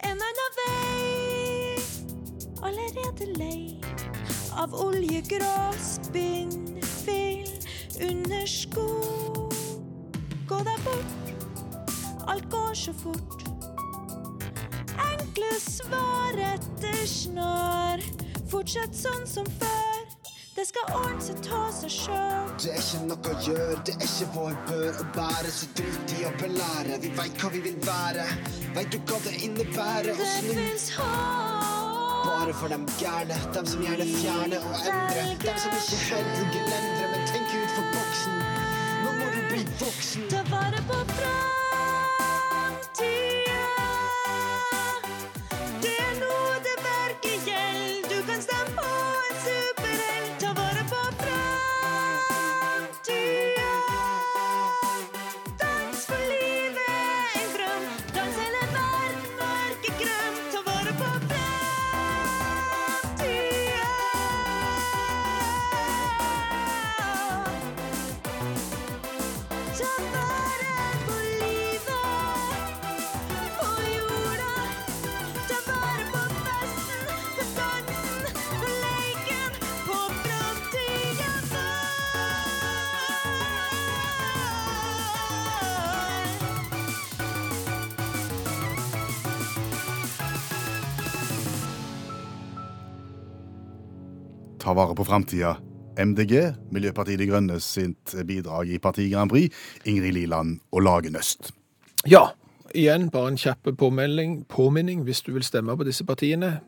en 0.03 0.19
annen 0.29 0.51
vei. 0.59 1.77
Allerede 2.61 3.25
lei 3.37 3.79
av 4.59 4.73
oljegrå 4.73 5.69
under 8.09 8.45
sko. 8.47 8.87
Gå 10.47 10.57
deg 10.65 10.79
bort, 10.85 11.28
alt 12.29 12.51
går 12.51 12.73
så 12.73 12.93
fort. 12.93 13.43
Enkle 15.11 15.51
svar 15.59 16.37
etter 16.53 17.05
snar. 17.07 18.03
Fortsett 18.51 18.95
sånn 18.95 19.25
som 19.27 19.45
før. 19.59 20.05
Det 20.55 20.65
skal 20.67 20.89
ordne 20.91 21.21
seg 21.23 21.37
ta 21.45 21.59
seg 21.71 21.91
sjøl. 21.93 22.49
Det 22.59 22.73
er 22.73 22.81
ikke 22.81 23.01
noe 23.07 23.31
å 23.31 23.35
gjøre, 23.45 23.77
det 23.87 23.93
er 23.95 24.01
ikke 24.03 24.25
vår 24.33 24.57
bør 24.67 24.89
å 24.89 25.05
bære. 25.15 25.53
Så 25.55 25.69
drit 25.77 26.15
i 26.17 26.25
å 26.27 26.31
belære, 26.41 26.97
vi 27.05 27.13
veit 27.15 27.39
hva 27.39 27.51
vi 27.53 27.61
vil 27.63 27.77
være. 27.87 28.25
Veit 28.75 28.91
du 28.91 28.99
hva 28.99 29.21
det 29.23 29.35
innebærer? 29.47 30.19
Det 30.19 30.31
fins 30.49 30.89
håp. 30.97 31.99
bare 32.27 32.53
for 32.59 32.67
dem 32.67 32.83
gærne. 32.99 33.37
Dem 33.55 33.65
som 33.71 33.85
gjerne 33.87 34.05
fjerner 34.17 34.59
og 34.67 34.75
endrer. 34.91 35.31
Dem 35.45 35.57
som 35.63 35.77
ikke 35.79 36.01
heller 36.09 36.51
gelendere, 36.57 36.98
Ta 94.59 94.73
vare 94.73 94.95
på 94.95 95.05
framtida. 95.07 95.55
MDG, 95.99 96.53
Miljøpartiet 96.71 97.19
De 97.19 97.27
Grønne 97.27 97.59
sitt 97.63 98.13
bidrag 98.27 98.69
i 98.71 98.79
Parti 98.79 99.09
Grand 99.11 99.31
Prix. 99.31 99.55
Ingrid 99.87 100.15
Liland 100.15 100.59
og 100.71 100.83
Lage 100.83 101.11
Nøst. 101.11 101.51
Ja, 102.07 102.29
igjen 102.75 103.09
bare 103.11 103.33
en 103.33 103.39
kjapp 103.39 103.67
påmelding, 103.79 104.43
påminning 104.51 105.03
hvis 105.07 105.23
du 105.25 105.33
vil 105.35 105.43
stemme 105.43 105.75
på 105.75 105.87
disse 105.87 106.05
partiene. 106.07 106.59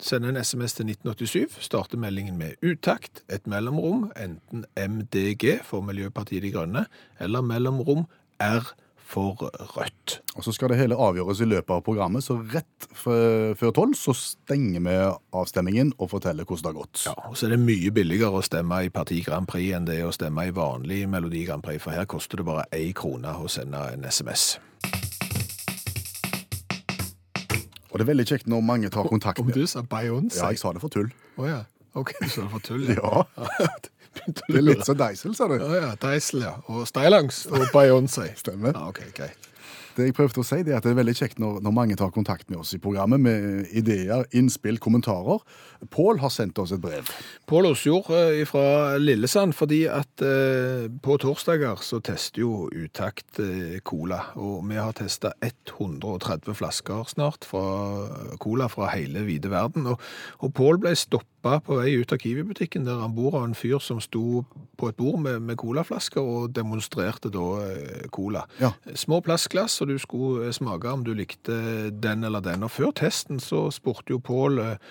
Send 0.00 0.24
en 0.24 0.38
SMS 0.40 0.74
til 0.78 0.88
1987. 0.88 1.60
Starte 1.60 1.98
meldingen 2.00 2.38
med 2.38 2.56
utakt, 2.64 3.22
et 3.28 3.46
mellomrom, 3.46 4.08
enten 4.16 4.64
MDG 4.74 5.60
for 5.66 5.84
Miljøpartiet 5.84 6.42
De 6.42 6.54
Grønne, 6.54 6.86
eller 7.20 7.44
mellomrom 7.44 8.06
R 8.40 8.72
for 9.10 9.34
Rødt. 9.74 10.20
Og 10.36 10.44
så 10.46 10.52
skal 10.54 10.70
det 10.72 10.78
hele 10.78 10.98
avgjøres 10.98 11.42
i 11.42 11.48
løpet 11.50 11.72
av 11.74 11.82
programmet, 11.86 12.24
så 12.24 12.38
rett 12.38 12.86
før 12.94 13.74
tolv 13.74 13.96
så 13.98 14.14
stenger 14.16 14.84
vi 14.86 14.96
avstemmingen 15.36 15.92
og 15.98 16.12
forteller 16.12 16.46
hvordan 16.46 16.62
det 16.62 16.70
har 16.70 16.78
gått. 16.78 17.02
Ja, 17.08 17.16
og 17.28 17.36
så 17.38 17.48
er 17.48 17.56
det 17.56 17.62
mye 17.64 17.92
billigere 17.94 18.40
å 18.40 18.44
stemme 18.46 18.82
i 18.86 18.92
Parti 18.94 19.20
Grand 19.26 19.50
Prix 19.50 19.74
enn 19.76 19.88
det 19.88 19.98
er 20.00 20.08
å 20.08 20.14
stemme 20.14 20.46
i 20.46 20.54
vanlig 20.54 21.02
Melodi 21.10 21.44
Grand 21.48 21.64
Prix, 21.66 21.82
for 21.82 21.96
her 21.96 22.08
koster 22.10 22.40
det 22.40 22.48
bare 22.48 22.66
én 22.76 22.94
krone 22.96 23.34
å 23.34 23.50
sende 23.50 23.82
en 23.94 24.06
SMS. 24.06 24.54
Og 27.90 27.98
det 27.98 28.04
er 28.04 28.10
veldig 28.12 28.26
kjekt 28.30 28.46
når 28.50 28.62
mange 28.62 28.90
tar 28.94 29.08
kontakt 29.10 29.40
med 29.42 29.50
Om 29.50 29.62
du 29.62 29.66
sa 29.66 29.82
Beyoncé? 29.82 30.38
Ja, 30.38 30.52
jeg 30.54 30.62
sa 30.62 30.70
det 30.72 30.82
for 30.82 30.92
tull. 30.94 31.10
Å 31.40 31.48
ja. 31.48 31.62
Ok, 31.98 32.12
du 32.20 32.28
sa 32.30 32.44
det 32.44 32.52
for 32.52 32.62
tull. 32.62 32.86
Ja, 32.94 33.24
å 33.26 33.48
det 34.48 34.56
er 34.56 34.64
litt 34.64 34.82
så 34.86 34.96
deisel, 34.98 35.36
sa 35.38 35.46
du. 35.50 35.58
Ja, 35.60 35.70
ja, 35.84 35.92
Deisel, 36.02 36.44
ja. 36.48 36.56
Og 36.70 36.88
Stylungs 36.90 37.44
og 37.50 37.68
Beyoncé. 37.74 38.32
Stemmer. 38.40 38.74
Ja, 38.74 38.88
ok, 38.90 39.04
greit. 39.16 39.50
Det 39.96 40.06
jeg 40.06 40.14
prøvde 40.14 40.40
å 40.40 40.46
si, 40.46 40.60
det 40.64 40.72
er 40.72 40.78
at 40.78 40.86
det 40.86 40.92
er 40.92 41.00
veldig 41.00 41.14
kjekt 41.18 41.40
når, 41.42 41.58
når 41.64 41.74
mange 41.74 41.96
tar 41.98 42.12
kontakt 42.14 42.48
med 42.50 42.60
oss 42.62 42.70
i 42.76 42.80
programmet 42.82 43.20
med 43.20 43.66
ideer, 43.76 44.22
innspill, 44.36 44.78
kommentarer. 44.82 45.42
Pål 45.92 46.20
har 46.22 46.32
sendt 46.32 46.60
oss 46.62 46.72
et 46.76 46.82
brev. 46.82 47.08
Pål 47.50 47.70
Osjord 47.72 48.10
eh, 48.14 48.42
fra 48.48 48.96
Lillesand, 49.00 49.54
fordi 49.56 49.82
at 49.90 50.24
eh, 50.24 50.86
på 51.02 51.16
torsdager 51.20 51.80
så 51.84 52.00
tester 52.04 52.44
jo 52.44 52.68
Utakt 52.70 53.40
eh, 53.42 53.80
Cola, 53.84 54.22
og 54.40 54.62
vi 54.70 54.78
har 54.78 54.94
testa 54.96 55.32
130 55.42 56.56
flasker 56.56 57.10
snart 57.10 57.48
fra 57.48 58.36
Cola 58.40 58.70
fra 58.72 58.92
hele 58.94 59.24
vide 59.26 59.50
verden. 59.52 59.88
Og, 59.90 60.00
og 60.44 60.54
Pål 60.56 60.80
ble 60.84 60.94
stoppa 60.98 61.26
på 61.40 61.76
vei 61.78 61.94
ut 61.96 62.12
av 62.12 62.20
Kiwi-butikken 62.20 62.84
der 62.84 63.00
han 63.00 63.14
bor 63.16 63.36
av 63.38 63.46
en 63.48 63.56
fyr 63.56 63.80
som 63.82 64.00
sto 64.02 64.42
på 64.80 64.90
et 64.90 64.98
bord 64.98 65.20
med, 65.24 65.40
med 65.42 65.58
colaflasker 65.60 66.20
og 66.20 66.54
demonstrerte 66.56 67.32
da 67.32 67.44
eh, 67.64 68.08
cola. 68.12 68.44
Ja. 68.60 68.72
Små 68.94 69.20
plastglass, 69.24 69.80
og 69.80 69.90
du 69.90 69.96
skulle 70.00 70.48
eh, 70.48 70.54
smake 70.56 70.90
om 70.92 71.04
du 71.06 71.14
likte 71.16 71.90
den 71.90 72.26
eller 72.28 72.44
den. 72.44 72.66
Og 72.66 72.72
før 72.74 72.92
testen 72.96 73.40
så 73.40 73.68
spurte 73.74 74.14
jo 74.14 74.20
Pål 74.24 74.60
eh, 74.64 74.90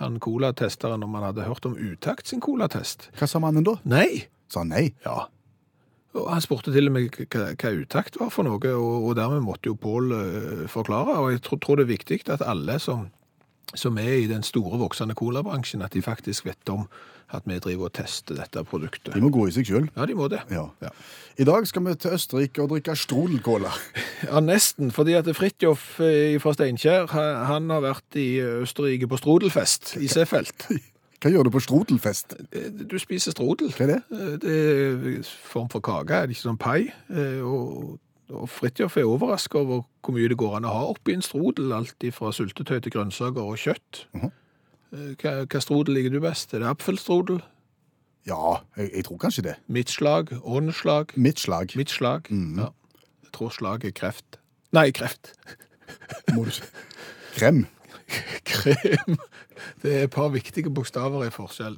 han 0.00 0.18
colatesteren 0.18 1.06
om 1.06 1.14
han 1.14 1.28
hadde 1.28 1.46
hørt 1.46 1.66
om 1.68 1.78
Utakt 1.78 2.26
sin 2.26 2.42
colatest. 2.42 3.08
Hva 3.18 3.30
sa 3.30 3.38
mannen 3.42 3.66
da? 3.66 3.78
Nei! 3.86 4.26
Sa 4.50 4.64
han 4.64 4.74
nei. 4.74 4.88
Ja. 5.06 5.28
Og 6.14 6.30
han 6.30 6.42
spurte 6.42 6.74
til 6.74 6.90
og 6.90 6.94
med 6.94 7.14
hva, 7.30 7.52
hva 7.54 7.74
utakt 7.74 8.18
var 8.18 8.30
for 8.34 8.46
noe, 8.46 8.58
og, 8.74 9.06
og 9.08 9.14
dermed 9.18 9.46
måtte 9.46 9.70
jo 9.70 9.78
Pål 9.78 10.10
forklare. 10.70 11.20
Og 11.22 11.36
jeg 11.36 11.44
tror, 11.46 11.62
tror 11.62 11.78
det 11.78 11.86
er 11.86 11.94
viktig 11.94 12.20
at 12.34 12.42
alle 12.42 12.80
som, 12.82 13.06
som 13.74 13.98
er 13.98 14.12
i 14.22 14.26
den 14.30 14.42
store 14.46 14.78
voksende 14.78 15.14
colabransjen, 15.18 15.82
at 15.82 15.92
de 15.96 16.02
faktisk 16.02 16.46
vet 16.46 16.68
om 16.72 16.86
at 17.34 17.42
vi 17.48 17.56
driver 17.58 17.88
og 17.88 17.92
tester 17.96 18.36
dette 18.38 18.62
produktet. 18.68 19.14
De 19.16 19.20
må 19.24 19.30
gå 19.32 19.46
i 19.48 19.52
seg 19.54 19.66
sjøl. 19.66 19.86
Ja, 19.96 20.04
de 20.06 20.14
må 20.14 20.28
det. 20.30 20.42
Ja. 20.52 20.66
Ja. 20.84 20.90
I 21.40 21.46
dag 21.48 21.66
skal 21.66 21.82
vi 21.88 21.94
til 21.98 22.12
Østerrike 22.14 22.62
og 22.62 22.70
drikke 22.74 22.94
Strodelcola. 22.96 23.72
Ja, 24.28 24.40
nesten. 24.40 24.92
Fordi 24.94 25.16
at 25.18 25.26
Fridtjof 25.36 25.98
eh, 26.00 26.36
fra 26.40 26.52
Steinkjer, 26.54 27.08
han 27.48 27.66
har 27.72 27.82
vært 27.84 28.16
i 28.20 28.38
Østerrike 28.40 29.08
på 29.10 29.18
strudelfest 29.20 29.96
i 30.00 30.08
Seefeld. 30.08 30.52
Hva 31.24 31.32
gjør 31.32 31.48
du 31.48 31.50
på 31.56 31.60
Strodelfest? 31.64 32.36
Eh, 32.52 32.68
Du 32.84 32.96
spiser 33.02 33.34
strudel. 33.34 33.72
Hva 33.74 33.88
er 33.88 33.92
det? 33.96 34.00
Eh, 34.12 34.32
Det 34.44 34.54
er 34.54 35.10
en 35.16 35.26
form 35.50 35.68
for 35.72 35.80
kake, 35.84 36.14
er 36.14 36.26
det 36.28 36.36
ikke 36.36 36.46
sånn 36.46 36.60
pai? 36.60 36.92
Og, 37.42 37.98
og 38.34 38.48
Fridtjof 38.50 38.96
er 39.00 39.08
overrasket 39.08 39.54
over 39.60 39.82
hvor 40.04 40.14
mye 40.16 40.28
det 40.28 40.36
går 40.40 40.56
an 40.58 40.66
å 40.68 40.72
ha 40.74 40.84
oppi 40.92 41.14
en 41.16 41.22
strodel, 41.24 41.72
alt 41.76 42.04
fra 42.14 42.32
syltetøy 42.34 42.80
til 42.84 42.92
grønnsaker 42.94 43.42
og 43.42 43.58
kjøtt. 43.60 44.04
Mhm. 44.14 44.30
Eh, 44.94 45.10
Hva, 45.18 45.32
hva 45.50 45.60
strodel 45.62 45.94
liker 45.98 46.12
du 46.14 46.20
best? 46.22 46.54
Er 46.54 46.62
det 46.62 46.68
apfelstrodel? 46.70 47.40
Ja, 48.26 48.60
jeg, 48.76 48.90
jeg 48.94 49.04
tror 49.08 49.18
kanskje 49.20 49.42
det. 49.48 49.54
Mitt 49.68 49.90
slag? 49.90 50.30
Åndsslag? 50.44 51.12
Mitt 51.16 51.38
slag. 51.42 51.74
Slag? 51.90 52.30
Mhm. 52.30 52.58
Ja. 52.62 52.68
Jeg 53.26 53.32
tror 53.34 53.50
slag 53.50 53.84
er 53.84 53.90
kreft. 53.96 54.38
Nei, 54.72 54.90
kreft. 54.94 55.32
Må 56.34 56.44
du 56.46 56.50
si. 56.54 56.62
Krem. 57.34 57.64
Krem. 58.48 59.16
Det 59.82 59.90
er 59.94 60.02
et 60.06 60.12
par 60.14 60.28
viktige 60.34 60.70
bokstaver 60.70 61.24
i 61.26 61.30
forskjell. 61.34 61.76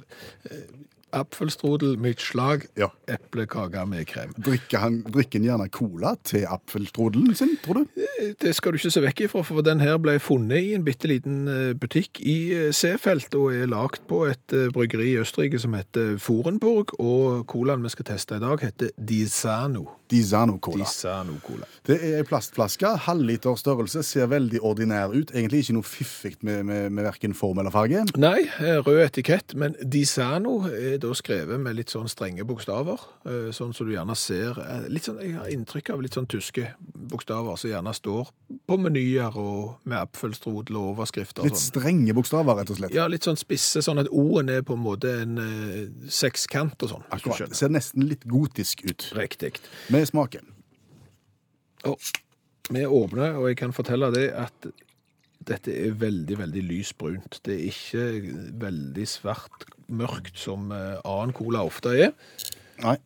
Eh, 1.13 1.19
Apfelstrodel, 1.19 1.97
mitt 1.97 2.19
slag, 2.19 2.65
Ja. 2.77 2.89
eplekake 3.07 3.85
med 3.87 4.05
krem. 4.07 4.33
Drikker 4.37 4.77
han 4.79 5.03
drikker 5.03 5.39
han 5.39 5.47
gjerne 5.47 5.69
cola 5.71 6.15
til 6.23 6.45
apfelstrudelen 6.45 7.35
sin, 7.35 7.57
tror 7.63 7.73
du? 7.85 8.33
Det 8.39 8.55
skal 8.55 8.71
du 8.71 8.77
ikke 8.77 8.91
se 8.91 9.01
vekk 9.01 9.21
ifra, 9.27 9.43
for 9.43 9.61
den 9.61 9.79
her 9.79 9.97
ble 9.97 10.19
funnet 10.19 10.57
i 10.63 10.73
en 10.75 10.83
bitte 10.83 11.07
liten 11.07 11.47
eh, 11.47 11.73
butikk 11.73 12.19
i 12.21 12.53
eh, 12.53 12.71
Seefeld, 12.71 13.33
og 13.35 13.53
er 13.53 13.67
lagt 13.67 14.05
på 14.07 14.25
et 14.29 14.53
eh, 14.53 14.67
bryggeri 14.73 15.13
i 15.15 15.19
Østerrike 15.21 15.59
som 15.59 15.73
heter 15.73 16.17
Forenburg, 16.19 16.93
og 16.99 17.45
colaen 17.47 17.83
vi 17.83 17.89
skal 17.89 18.05
teste 18.05 18.35
i 18.35 18.39
dag 18.43 18.59
heter 18.59 18.91
Disano. 18.97 19.87
Disano 20.09 20.57
Cola. 20.63 20.85
Disano 20.85 21.33
Cola. 21.43 21.65
Det 21.85 21.97
er 22.01 22.17
ei 22.21 22.23
plastflaske, 22.23 22.93
halvliter 23.07 23.57
størrelse, 23.59 24.03
ser 24.07 24.27
veldig 24.31 24.61
ordinær 24.63 25.11
ut. 25.11 25.31
Egentlig 25.35 25.65
ikke 25.65 25.73
noe 25.75 25.83
fiffig 25.83 26.37
med, 26.47 26.63
med, 26.63 26.91
med 26.95 27.03
verken 27.03 27.33
form 27.35 27.59
eller 27.59 27.71
farge. 27.71 28.05
Nei, 28.17 28.45
eh, 28.59 28.79
rød 28.85 29.01
etikett, 29.07 29.55
men 29.59 29.75
Disano 29.83 30.61
er 30.69 30.96
da 31.01 31.11
skrevet 31.17 31.59
med 31.59 31.75
litt 31.77 31.91
sånn 31.93 32.07
strenge 32.11 32.43
bokstaver, 32.47 32.99
eh, 33.25 33.49
sånn 33.55 33.73
som 33.75 33.87
du 33.87 33.93
gjerne 33.93 34.15
ser, 34.17 34.57
eh, 34.59 34.87
litt 34.89 35.03
sånn, 35.07 35.19
jeg 35.21 35.33
har 35.37 35.47
inntrykk 35.53 35.91
av 35.93 36.01
litt 36.01 36.13
sånn 36.17 36.27
tyske 36.27 36.73
bokstaver 36.93 37.57
som 37.57 37.69
gjerne 37.71 37.93
står 37.95 38.29
på 38.67 38.77
menyer 38.79 39.35
og 39.37 39.77
med 39.85 39.97
apfelstrudel 39.99 40.75
og 40.77 40.95
overskrifter 40.97 41.43
Litt 41.47 41.53
sånn. 41.55 41.81
strenge 41.81 42.13
bokstaver, 42.17 42.55
rett 42.57 42.69
og 42.71 42.77
slett. 42.77 42.93
Ja, 42.93 43.07
litt 43.07 43.23
sånn 43.23 43.37
spisse, 43.39 43.81
sånn 43.85 43.99
at 43.99 44.07
O-en 44.11 44.49
er 44.49 44.61
på 44.61 44.73
en 44.73 44.83
måte 44.83 45.21
en 45.21 45.37
eh, 45.37 46.09
sekskant 46.09 46.81
og 46.83 46.89
sånn. 46.89 47.03
Akkurat. 47.11 47.55
Ser 47.55 47.69
nesten 47.69 48.07
litt 48.07 48.25
gotisk 48.27 48.83
ut. 48.89 49.11
Riktig. 49.15 49.57
Med 49.89 50.07
smaken. 50.07 50.45
Og 51.85 51.99
vi 52.69 52.83
åpner, 52.83 53.37
og 53.39 53.47
jeg 53.47 53.57
kan 53.57 53.71
fortelle 53.71 54.09
det 54.11 54.33
at 54.33 54.67
dette 55.47 55.73
er 55.73 55.97
veldig, 55.99 56.37
veldig 56.39 56.63
lysbrunt. 56.67 57.39
Det 57.45 57.55
er 57.55 57.65
ikke 57.71 58.05
veldig 58.61 59.07
svart, 59.07 59.67
mørkt 59.87 60.39
som 60.39 60.71
eh, 60.75 60.97
annen 61.07 61.35
cola 61.35 61.63
ofte 61.67 61.93
er. 61.95 62.15
Nei. 62.83 62.97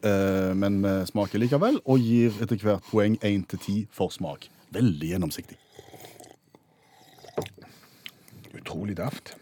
Eh, 0.00 0.52
men 0.56 0.80
eh, 0.84 1.04
smaker 1.08 1.42
likevel, 1.42 1.80
og 1.84 2.00
gir 2.02 2.34
etter 2.42 2.60
hvert 2.62 2.86
poeng 2.90 3.18
1 3.20 3.46
til 3.52 3.60
10 3.60 3.78
for 3.94 4.14
smak. 4.14 4.48
Veldig 4.74 5.12
gjennomsiktig. 5.12 5.58
Utrolig 8.56 8.96
daft. 8.98 9.34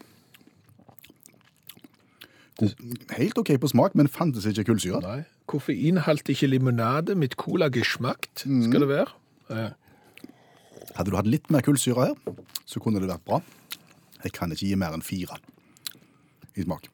Helt 3.15 3.37
OK 3.39 3.53
på 3.61 3.71
smak, 3.71 3.95
men 3.95 4.11
fantes 4.11 4.47
ikke 4.49 4.67
kullsyre. 4.67 4.99
Nei. 5.05 5.21
Koffeinhaltig 5.49 6.35
ikke 6.35 6.51
limonade 6.51 7.15
mitt 7.17 7.37
cola 7.39 7.69
geschmackt, 7.73 8.43
skal 8.43 8.83
det 8.83 8.89
være. 8.91 9.15
Eh, 9.49 9.69
Hadde 10.97 11.11
du 11.11 11.17
hatt 11.19 11.29
litt 11.29 11.49
mer 11.53 11.65
kullsyre 11.65 12.09
her, 12.09 12.37
så 12.65 12.81
kunne 12.83 13.01
det 13.01 13.09
vært 13.09 13.25
bra. 13.27 13.41
Jeg 14.23 14.33
kan 14.35 14.51
ikke 14.51 14.67
gi 14.67 14.79
mer 14.79 14.95
enn 14.95 15.05
fire 15.05 15.37
i 16.57 16.65
smak. 16.65 16.89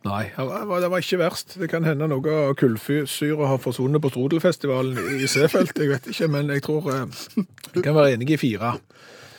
Nei, 0.00 0.30
det 0.32 0.88
var, 0.88 0.96
ikke 0.96 1.18
verst. 1.20 1.58
Det 1.60 1.68
kan 1.68 1.84
hende 1.84 2.08
noe 2.08 2.36
av 2.48 2.54
kullsyre 2.56 3.48
har 3.50 3.60
forsvunnet 3.60 4.00
på 4.00 4.08
Strodelfestivalen 4.14 4.96
i 5.20 5.28
Seefeld. 5.28 5.74
Jeg 5.76 5.90
vet 5.92 6.08
ikke, 6.08 6.28
men 6.32 6.48
jeg 6.54 6.64
tror 6.64 6.88
eh, 6.94 7.18
jeg 7.74 7.84
kan 7.84 7.98
være 7.98 8.14
enig 8.16 8.30
i 8.32 8.40
fire. 8.40 8.78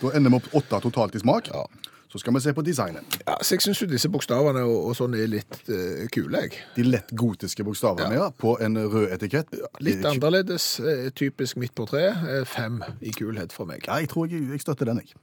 Da 0.02 0.12
ender 0.18 0.34
vi 0.34 0.38
opp 0.38 0.60
åtte 0.62 0.84
totalt 0.86 1.18
i 1.18 1.24
smak. 1.24 1.50
Ja. 1.50 1.66
Så 2.12 2.20
skal 2.20 2.36
vi 2.36 2.42
se 2.44 2.52
på 2.52 2.64
designet. 2.68 3.14
Ja, 3.24 3.38
så 3.40 3.56
jeg 3.56 3.64
syns 3.64 3.80
jo 3.80 3.88
disse 3.88 4.10
bokstavene 4.12 4.66
og, 4.68 4.90
og 4.90 4.96
sånn 4.98 5.14
er 5.16 5.30
litt 5.32 5.54
uh, 5.72 6.02
kule, 6.12 6.42
jeg. 6.44 6.58
De 6.76 6.84
lett 6.84 7.14
gotiske 7.16 7.64
bokstavene 7.64 8.18
ja. 8.18 8.26
på 8.36 8.58
en 8.60 8.76
rød 8.92 9.14
etikett. 9.16 9.54
Litt 9.80 10.04
annerledes. 10.10 10.66
eh, 10.84 11.06
Typisk 11.16 11.56
midt 11.62 11.72
på 11.78 11.86
tre. 11.88 12.10
eh, 12.12 12.44
Fem 12.52 12.82
i 13.00 13.14
kulhet 13.16 13.56
for 13.56 13.70
meg. 13.70 13.88
Ja, 13.88 14.02
jeg 14.04 14.12
tror 14.12 14.28
jeg, 14.28 14.44
jeg 14.52 14.60
støtter 14.66 14.92
den, 14.92 15.00
jeg. 15.06 15.16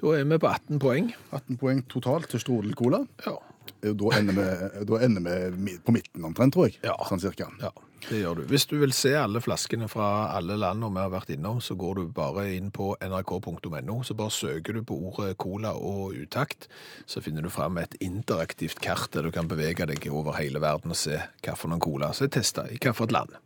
Da 0.00 0.12
er 0.18 0.28
vi 0.28 0.38
på 0.44 0.48
18 0.52 0.78
poeng. 0.80 1.08
18 1.32 1.56
poeng 1.60 1.80
totalt 1.88 2.28
til 2.32 2.40
Strodel 2.44 2.76
Cola. 2.76 3.00
Ja. 3.24 3.38
Da 3.80 4.12
ender 4.18 4.36
vi, 4.36 4.84
da 4.92 5.00
ender 5.04 5.24
vi 5.56 5.78
på 5.84 5.92
midten 5.96 6.24
omtrent, 6.28 6.52
tror 6.56 6.68
jeg. 6.68 6.78
Ja. 6.84 6.98
Sånn 7.08 7.20
cirka. 7.24 7.48
Ja, 7.64 7.72
det 8.08 8.22
gjør 8.22 8.40
du. 8.40 8.42
Hvis 8.50 8.66
du 8.70 8.76
vil 8.80 8.94
se 8.96 9.12
alle 9.18 9.42
flaskene 9.44 9.88
fra 9.90 10.30
alle 10.36 10.56
landene 10.60 10.90
vi 10.94 11.02
har 11.02 11.12
vært 11.12 11.32
innom, 11.34 11.60
så 11.60 11.76
går 11.78 12.00
du 12.00 12.14
bare 12.16 12.46
inn 12.56 12.70
på 12.74 12.94
nrk.no, 13.04 14.00
så 14.06 14.16
bare 14.16 14.34
søker 14.34 14.78
du 14.78 14.82
på 14.86 14.96
ordet 15.10 15.36
cola 15.40 15.74
og 15.76 16.16
utakt, 16.16 16.70
så 17.06 17.22
finner 17.24 17.44
du 17.44 17.50
fram 17.52 17.78
et 17.82 17.94
interaktivt 18.00 18.80
kart 18.82 19.12
der 19.14 19.28
du 19.28 19.34
kan 19.34 19.50
bevege 19.50 19.86
deg 19.90 20.08
over 20.10 20.38
hele 20.40 20.62
verden 20.62 20.94
og 20.94 21.00
se 21.00 21.20
noen 21.44 21.82
cola 21.82 22.14
som 22.16 22.26
er 22.26 22.34
testa 22.38 22.66
i 22.70 22.78
hvilket 22.80 23.14
land. 23.14 23.36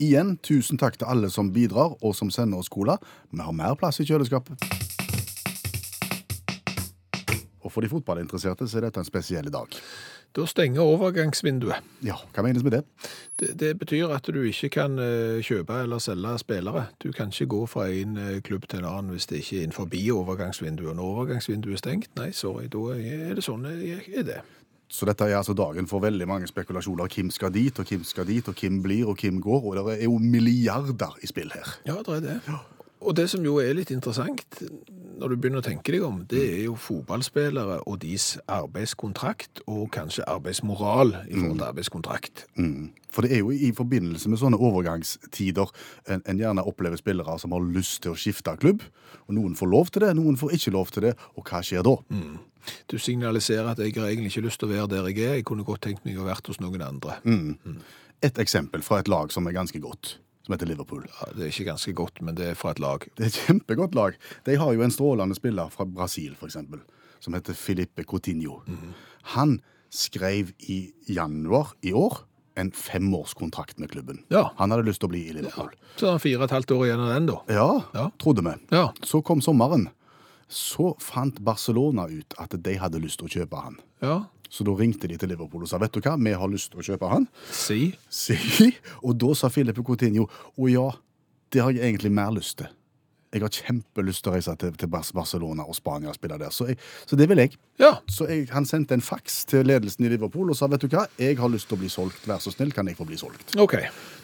Igjen, 0.00 0.38
tusen 0.40 0.80
takk 0.80 0.96
til 0.96 1.10
alle 1.12 1.28
som 1.28 1.52
bidrar 1.52 1.92
og 2.00 2.14
som 2.16 2.30
sender 2.32 2.62
oss 2.62 2.72
cola. 2.72 2.96
Vi 3.30 3.42
har 3.44 3.52
mer 3.52 3.76
plass 3.76 4.00
i 4.00 4.08
kjøleskapet. 4.08 4.56
Og 7.60 7.68
for 7.74 7.84
de 7.84 7.90
fotballinteresserte 7.92 8.66
så 8.66 8.80
er 8.80 8.88
dette 8.88 9.02
en 9.02 9.06
spesiell 9.06 9.50
dag. 9.52 9.76
Da 10.36 10.44
stenger 10.46 10.86
overgangsvinduet. 10.86 11.86
Ja, 12.06 12.14
hva 12.30 12.44
menes 12.46 12.62
med 12.62 12.76
det? 12.76 12.84
Det, 13.40 13.48
det 13.58 13.70
betyr 13.80 14.12
at 14.14 14.28
du 14.30 14.38
ikke 14.46 14.70
kan 14.76 14.94
eh, 15.02 15.40
kjøpe 15.42 15.80
eller 15.82 15.98
selge 15.98 16.36
spillere. 16.38 16.84
Du 17.02 17.10
kan 17.12 17.32
ikke 17.34 17.48
gå 17.50 17.64
fra 17.66 17.88
en 17.90 18.14
eh, 18.16 18.38
klubb 18.46 18.68
til 18.70 18.84
en 18.84 18.88
annen 18.92 19.16
hvis 19.16 19.26
det 19.26 19.42
ikke 19.42 19.58
er 19.58 19.66
innenfor 19.66 19.90
overgangsvinduet. 20.20 20.94
Når 20.94 21.12
overgangsvinduet 21.16 21.74
er 21.74 21.82
stengt, 21.82 22.14
nei, 22.20 22.30
sorry, 22.30 22.68
da 22.70 22.86
er 22.94 23.34
det 23.34 23.44
sånn 23.44 23.66
er 23.66 24.22
det. 24.22 24.40
Så 24.90 25.06
dette 25.06 25.26
er 25.26 25.36
altså 25.38 25.54
dagen 25.54 25.86
for 25.86 26.02
veldig 26.02 26.26
mange 26.26 26.46
spekulasjoner. 26.50 27.10
Hvem 27.10 27.30
skal 27.30 27.52
dit, 27.54 27.78
og 27.78 27.86
hvem 27.86 28.02
skal 28.04 28.26
dit, 28.26 28.48
og 28.48 28.54
hvem 28.58 28.82
blir, 28.82 29.06
og 29.10 29.18
hvem 29.22 29.38
går. 29.42 29.66
Og 29.66 29.76
det 29.78 29.98
er 29.98 30.04
jo 30.06 30.18
milliarder 30.18 31.14
i 31.22 31.30
spill 31.30 31.50
her. 31.54 31.74
Ja, 31.86 31.98
det 32.06 32.16
er 32.16 32.26
det. 32.26 32.58
Og 33.00 33.16
det 33.16 33.30
som 33.32 33.44
jo 33.44 33.56
er 33.62 33.72
litt 33.78 33.90
interessant, 33.94 34.42
når 35.20 35.32
du 35.32 35.36
begynner 35.40 35.62
å 35.62 35.64
tenke 35.64 35.92
deg 35.94 36.02
om, 36.04 36.18
det 36.28 36.40
er 36.40 36.62
jo 36.66 36.74
fotballspillere 36.76 37.78
og 37.88 37.98
deres 38.02 38.34
arbeidskontrakt, 38.50 39.62
og 39.70 39.86
kanskje 39.94 40.26
arbeidsmoral 40.28 41.14
i 41.24 41.38
forhold 41.38 41.56
til 41.56 41.66
arbeidskontrakt. 41.68 42.44
Mm. 42.60 42.90
For 43.10 43.24
det 43.24 43.34
er 43.34 43.40
jo 43.40 43.54
i 43.56 43.72
forbindelse 43.76 44.30
med 44.30 44.40
sånne 44.42 44.60
overgangstider 44.60 45.72
en, 46.12 46.22
en 46.28 46.44
gjerne 46.44 46.66
opplever 46.68 47.00
spillere 47.00 47.38
som 47.40 47.56
har 47.56 47.64
lyst 47.72 48.02
til 48.04 48.12
å 48.12 48.20
skifte 48.20 48.54
klubb. 48.60 48.84
Og 49.26 49.34
noen 49.38 49.56
får 49.58 49.72
lov 49.72 49.90
til 49.94 50.04
det, 50.04 50.12
noen 50.18 50.38
får 50.40 50.54
ikke 50.58 50.76
lov 50.76 50.92
til 50.94 51.08
det. 51.08 51.16
Og 51.40 51.44
hva 51.48 51.64
skjer 51.64 51.86
da? 51.86 51.96
Du 52.92 52.98
signaliserer 53.00 53.72
at 53.72 53.80
jeg 53.80 53.96
har 53.96 54.10
egentlig 54.10 54.34
ikke 54.34 54.46
lyst 54.48 54.60
til 54.60 54.68
å 54.68 54.74
være 54.74 54.90
der 54.92 55.10
jeg 55.10 55.24
er, 55.24 55.38
jeg 55.40 55.48
kunne 55.48 55.64
godt 55.66 55.86
tenkt 55.88 56.04
meg 56.04 56.20
å 56.20 56.28
vært 56.28 56.52
hos 56.52 56.60
noen 56.60 56.84
andre. 56.84 57.16
Et 58.20 58.42
eksempel 58.44 58.84
fra 58.84 59.00
et 59.00 59.08
lag 59.08 59.32
som 59.32 59.48
er 59.48 59.56
ganske 59.56 59.80
godt, 59.80 60.18
som 60.50 60.56
heter 60.58 60.66
Liverpool. 60.66 61.04
Ja, 61.06 61.28
det 61.36 61.44
er 61.46 61.52
ikke 61.52 61.68
ganske 61.70 61.92
godt, 61.94 62.20
men 62.26 62.34
det 62.34 62.48
er 62.50 62.56
fra 62.58 62.72
et 62.74 62.80
lag. 62.82 63.04
Det 63.14 63.22
er 63.22 63.30
et 63.30 63.38
kjempegodt 63.46 63.94
lag. 63.94 64.16
De 64.48 64.56
har 64.58 64.72
jo 64.74 64.82
en 64.82 64.90
strålende 64.90 65.36
spiller 65.38 65.70
fra 65.70 65.84
Brasil, 65.86 66.34
eksempel, 66.42 66.80
som 67.22 67.34
heter 67.36 67.54
Filipe 67.54 68.02
Coutinho. 68.04 68.56
Han 69.36 69.60
skrev 69.94 70.50
i 70.66 70.92
januar 71.08 71.74
i 71.86 71.92
år 71.94 72.24
en 72.58 72.72
femårskontrakt 72.74 73.78
med 73.78 73.90
klubben. 73.92 74.24
Ja. 74.28 74.50
Han 74.58 74.70
hadde 74.74 74.88
lyst 74.88 75.00
til 75.00 75.08
å 75.08 75.12
bli 75.14 75.22
i 75.30 75.36
Liverpool. 75.36 75.70
Så 75.96 76.08
er 76.08 76.16
han 76.16 76.22
fire 76.22 76.40
og 76.42 76.48
et 76.48 76.56
halvt 76.56 76.74
år 76.74 76.84
igjen 76.88 77.04
av 77.06 77.12
den 77.14 77.26
da. 77.30 77.38
Ja, 77.48 77.68
Ja. 77.94 78.08
trodde 78.18 78.42
vi. 78.42 78.56
Ja. 78.74 78.88
Så 79.06 79.22
kom 79.22 79.40
sommeren. 79.40 79.88
Så 80.50 80.96
fant 80.98 81.38
Barcelona 81.46 82.08
ut 82.10 82.34
at 82.38 82.50
de 82.62 82.74
hadde 82.76 82.98
lyst 83.00 83.20
til 83.22 83.28
å 83.28 83.34
kjøpe 83.38 83.62
han. 83.62 83.78
Ja. 84.02 84.24
Så 84.50 84.66
da 84.66 84.74
ringte 84.74 85.06
de 85.06 85.16
til 85.20 85.30
Liverpool 85.30 85.62
og 85.62 85.70
sa 85.70 85.78
vet 85.78 85.94
du 85.94 86.00
hva, 86.02 86.16
vi 86.18 86.34
har 86.34 86.50
lyst 86.50 86.72
til 86.72 86.82
å 86.82 86.86
kjøpe 86.90 87.08
han. 87.12 87.28
Si. 87.54 87.92
Si. 88.10 88.36
Og 89.06 89.14
da 89.22 89.30
sa 89.38 89.50
Filipe 89.52 89.84
Coutinho 89.86 90.26
å 90.58 90.70
ja, 90.70 90.88
det 91.54 91.62
har 91.62 91.74
jeg 91.74 91.86
egentlig 91.86 92.10
mer 92.14 92.34
lyst 92.34 92.58
til. 92.58 92.70
Jeg 93.30 93.44
har 93.44 93.52
kjempelyst 93.54 94.24
til 94.24 94.32
å 94.32 94.34
reise 94.34 94.52
til, 94.58 94.72
til 94.74 94.88
Barcelona 94.90 95.62
og 95.62 95.76
Spania 95.78 96.10
og 96.10 96.16
spille 96.18 96.34
der. 96.40 96.50
Så, 96.50 96.66
jeg, 96.72 96.80
så 97.06 97.14
det 97.14 97.28
vil 97.30 97.38
jeg. 97.38 97.54
Ja. 97.78 97.92
Så 98.10 98.26
jeg, 98.26 98.48
han 98.50 98.66
sendte 98.66 98.96
en 98.98 99.04
faks 99.06 99.44
til 99.46 99.68
ledelsen 99.70 100.08
i 100.08 100.10
Liverpool 100.10 100.50
og 100.50 100.58
sa 100.58 100.66
vet 100.72 100.82
du 100.82 100.88
hva, 100.90 101.04
jeg 101.20 101.38
har 101.38 101.52
lyst 101.52 101.70
til 101.70 101.78
å 101.78 101.82
bli 101.84 101.92
solgt. 101.92 102.26
Vær 102.26 102.42
så 102.42 102.50
snill, 102.50 102.74
kan 102.74 102.90
jeg 102.90 102.98
få 102.98 103.06
bli 103.06 103.20
solgt? 103.20 103.54
Ok. 103.54 103.76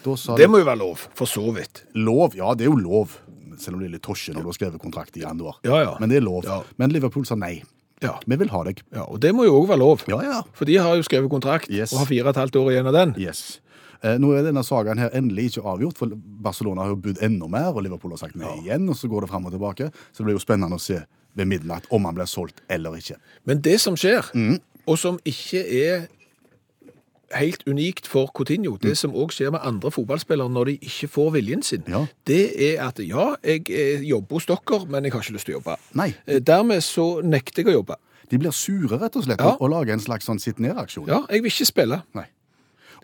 Det 0.02 0.40
de 0.42 0.50
må 0.50 0.58
jo 0.58 0.66
være 0.66 0.82
lov, 0.82 1.06
for 1.14 1.30
så 1.30 1.46
vidt. 1.54 1.84
lov. 1.94 2.34
Ja, 2.34 2.50
det 2.58 2.66
er 2.66 2.72
jo 2.72 2.80
lov. 2.82 3.14
Selv 3.62 3.78
om 3.78 3.84
det 3.84 3.92
er 3.92 3.94
litt 3.94 4.04
tosje 4.04 4.34
når 4.34 4.42
du 4.42 4.50
har 4.50 4.58
skrevet 4.58 4.82
kontrakt 4.82 5.14
i 5.16 5.22
januar. 5.22 5.62
Ja, 5.64 5.78
ja. 5.86 5.94
Men 6.02 6.10
det 6.10 6.18
er 6.18 6.26
lov. 6.26 6.50
Men 6.76 6.90
Liverpool 6.90 7.24
sa 7.30 7.38
nei. 7.38 7.60
Ja. 8.02 8.18
Vi 8.26 8.36
vil 8.36 8.48
ha 8.52 8.62
deg. 8.64 8.82
ja. 8.92 9.04
Og 9.08 9.20
det 9.20 9.32
må 9.34 9.44
jo 9.46 9.54
òg 9.62 9.68
være 9.70 9.78
lov. 9.80 10.02
Ja, 10.08 10.18
ja. 10.22 10.42
For 10.52 10.64
de 10.68 10.76
har 10.76 10.96
jo 10.96 11.02
skrevet 11.06 11.30
kontrakt 11.32 11.70
Yes. 11.70 11.92
og 11.92 12.00
har 12.02 12.06
fire 12.10 12.24
og 12.26 12.34
et 12.34 12.36
halvt 12.42 12.56
år 12.60 12.70
igjen 12.74 12.86
av 12.86 12.92
den. 12.92 13.14
Yes. 13.18 13.60
Eh, 14.02 14.18
nå 14.20 14.34
er 14.36 14.42
denne 14.44 14.60
sagaen 14.62 14.98
her 15.00 15.08
endelig 15.16 15.50
ikke 15.56 15.64
avgjort, 15.64 15.96
for 15.96 16.06
Barcelona 16.14 16.82
har 16.84 16.88
jo 16.92 16.96
budt 16.96 17.22
enda 17.24 17.48
mer, 17.48 17.70
og 17.72 17.82
Liverpool 17.82 18.12
har 18.12 18.18
sagt 18.20 18.36
nei 18.36 18.52
igjen, 18.66 18.84
og 18.92 18.94
så 18.96 19.08
går 19.08 19.24
det 19.24 19.30
fram 19.30 19.46
og 19.48 19.52
tilbake. 19.56 19.88
Så 20.12 20.20
det 20.20 20.26
blir 20.28 20.36
jo 20.36 20.44
spennende 20.44 20.76
å 20.76 20.80
se 20.80 21.00
ved 21.36 21.48
midnatt 21.48 21.86
om 21.90 22.04
han 22.04 22.14
blir 22.14 22.28
solgt 22.28 22.60
eller 22.68 22.90
ikke. 23.00 23.16
Men 23.46 23.60
det 23.64 23.80
som 23.80 23.96
skjer, 23.96 24.28
Mm. 24.34 24.60
og 24.86 24.98
som 24.98 25.18
ikke 25.24 25.64
er 25.64 26.08
helt 27.34 27.62
unikt 27.66 28.06
for 28.06 28.28
Coutinho, 28.36 28.76
det 28.78 28.96
som 28.98 29.12
òg 29.12 29.32
skjer 29.34 29.50
med 29.50 29.60
andre 29.66 29.90
fotballspillere 29.90 30.48
når 30.52 30.64
de 30.70 30.74
ikke 30.86 31.08
får 31.10 31.32
viljen 31.32 31.62
sin, 31.62 31.82
Ja. 31.88 32.06
det 32.24 32.54
er 32.76 32.82
at 32.86 32.98
ja, 32.98 33.34
jeg 33.42 33.68
eh, 33.70 34.00
jobber 34.06 34.36
hos 34.36 34.46
dere, 34.46 34.86
men 34.88 35.04
jeg 35.04 35.12
har 35.12 35.20
ikke 35.22 35.32
lyst 35.34 35.46
til 35.46 35.54
å 35.56 35.58
jobbe. 35.60 35.76
Nei. 35.94 36.14
Eh, 36.26 36.38
Dermed 36.38 36.82
så 36.82 37.20
nekter 37.22 37.64
jeg 37.64 37.72
å 37.74 37.78
jobbe. 37.82 37.96
De 38.30 38.38
blir 38.38 38.50
sure, 38.52 38.98
rett 38.98 39.16
og 39.16 39.24
slett, 39.24 39.40
Ja. 39.40 39.56
og 39.60 39.70
lager 39.70 39.92
en 39.92 40.00
slags 40.00 40.24
sånn 40.26 40.40
sitt 40.40 40.58
ned-aksjon. 40.58 41.06
Ja, 41.06 41.24
jeg 41.30 41.42
vil 41.42 41.50
ikke 41.50 41.66
spille. 41.66 42.02
Nei. 42.14 42.26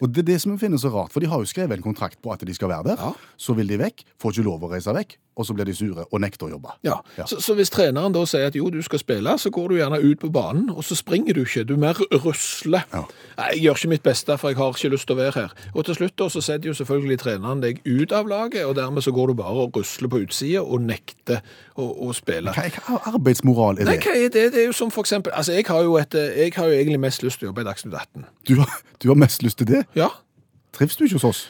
Og 0.00 0.10
det 0.12 0.24
er 0.24 0.32
det 0.32 0.40
som 0.42 0.50
finnes 0.58 0.80
finner 0.82 0.90
så 0.90 0.90
rart, 0.92 1.12
for 1.12 1.20
de 1.20 1.26
har 1.30 1.38
jo 1.38 1.46
skrevet 1.46 1.76
en 1.76 1.82
kontrakt 1.82 2.18
på 2.22 2.32
at 2.32 2.40
de 2.40 2.54
skal 2.54 2.68
være 2.68 2.84
der. 2.84 2.96
Ja. 2.98 3.12
Så 3.38 3.54
vil 3.54 3.68
de 3.68 3.78
vekk, 3.78 4.02
får 4.18 4.32
ikke 4.34 4.44
lov 4.44 4.60
å 4.66 4.70
reise 4.72 4.90
vekk, 4.94 5.16
og 5.36 5.46
så 5.48 5.54
blir 5.56 5.64
de 5.64 5.74
sure 5.74 6.04
og 6.12 6.20
nekter 6.20 6.46
å 6.46 6.50
jobbe. 6.54 6.74
Ja, 6.84 6.98
Ja. 7.18 7.24
Så, 7.26 7.38
så 7.40 7.54
hvis 7.56 7.70
treneren 7.72 8.12
da 8.12 8.22
sier 8.28 8.46
at 8.50 8.56
jo, 8.56 8.66
du 8.70 8.80
skal 8.82 8.98
spille, 9.00 9.32
så 9.38 9.50
går 9.50 9.68
du 9.68 9.74
gjerne 9.78 9.98
ut 10.02 10.18
på 10.20 10.28
banen, 10.32 10.70
og 10.70 10.84
så 10.84 10.96
springer 10.98 11.34
du 11.34 11.40
ikke, 11.44 11.64
du 11.64 11.76
mer 11.80 11.96
rusler. 12.24 12.82
Ja. 12.92 13.04
Jeg 13.52 13.62
gjør 13.62 13.78
ikke 13.80 13.88
mitt 13.94 14.02
beste, 14.02 14.36
for 14.38 14.48
jeg 14.52 14.58
har 14.58 14.74
ikke 14.76 14.90
lyst 14.92 15.06
til 15.08 15.16
å 15.16 15.20
være 15.22 15.32
her. 15.40 15.54
Og 15.74 15.84
til 15.88 15.94
slutt 15.96 16.16
da, 16.20 16.28
så 16.32 16.42
setter 16.44 16.68
jo 16.68 16.74
selvfølgelig 16.76 17.18
treneren 17.22 17.62
deg 17.64 17.80
ut 17.88 18.12
av 18.12 18.28
laget, 18.28 18.64
og 18.68 18.74
dermed 18.76 19.02
så 19.06 19.12
går 19.16 19.32
du 19.32 19.34
bare 19.40 19.64
og 19.66 19.76
rusler 19.80 20.08
på 20.12 20.20
utsida 20.26 20.62
og 20.62 20.84
nekter 20.84 21.40
å, 21.76 21.86
å 22.08 22.12
spille. 22.16 22.52
Hva, 22.52 22.66
hva 22.88 23.00
arbeidsmoral 23.14 23.80
er 23.80 23.88
Nei, 23.88 23.96
hva 24.04 24.12
er 24.18 24.28
det? 24.28 24.44
Det 24.52 24.60
er 24.62 24.68
jo 24.68 24.76
som 24.76 24.90
for 24.92 25.06
eksempel, 25.06 25.32
altså 25.36 25.52
jeg 25.56 25.64
har 25.68 25.82
jo, 25.86 25.96
et, 26.00 26.14
eh, 26.14 26.42
jeg 26.44 26.52
har 26.56 26.68
jo 26.68 26.76
egentlig 26.76 27.00
mest 27.00 27.22
lyst 27.24 27.40
til 27.40 27.48
å 27.48 27.52
jobbe 27.52 27.64
i 27.64 27.70
Dagsnytt 27.70 27.94
18. 27.96 28.26
Du, 28.48 28.54
har- 28.60 28.82
du 29.02 29.08
har 29.08 29.16
mest 29.16 29.42
lyst 29.42 29.58
til 29.62 29.66
det? 29.72 29.86
Ja, 29.96 30.10
Trives 30.72 30.96
du 30.96 31.02
ikke 31.04 31.18
hos 31.20 31.24
oss? 31.28 31.40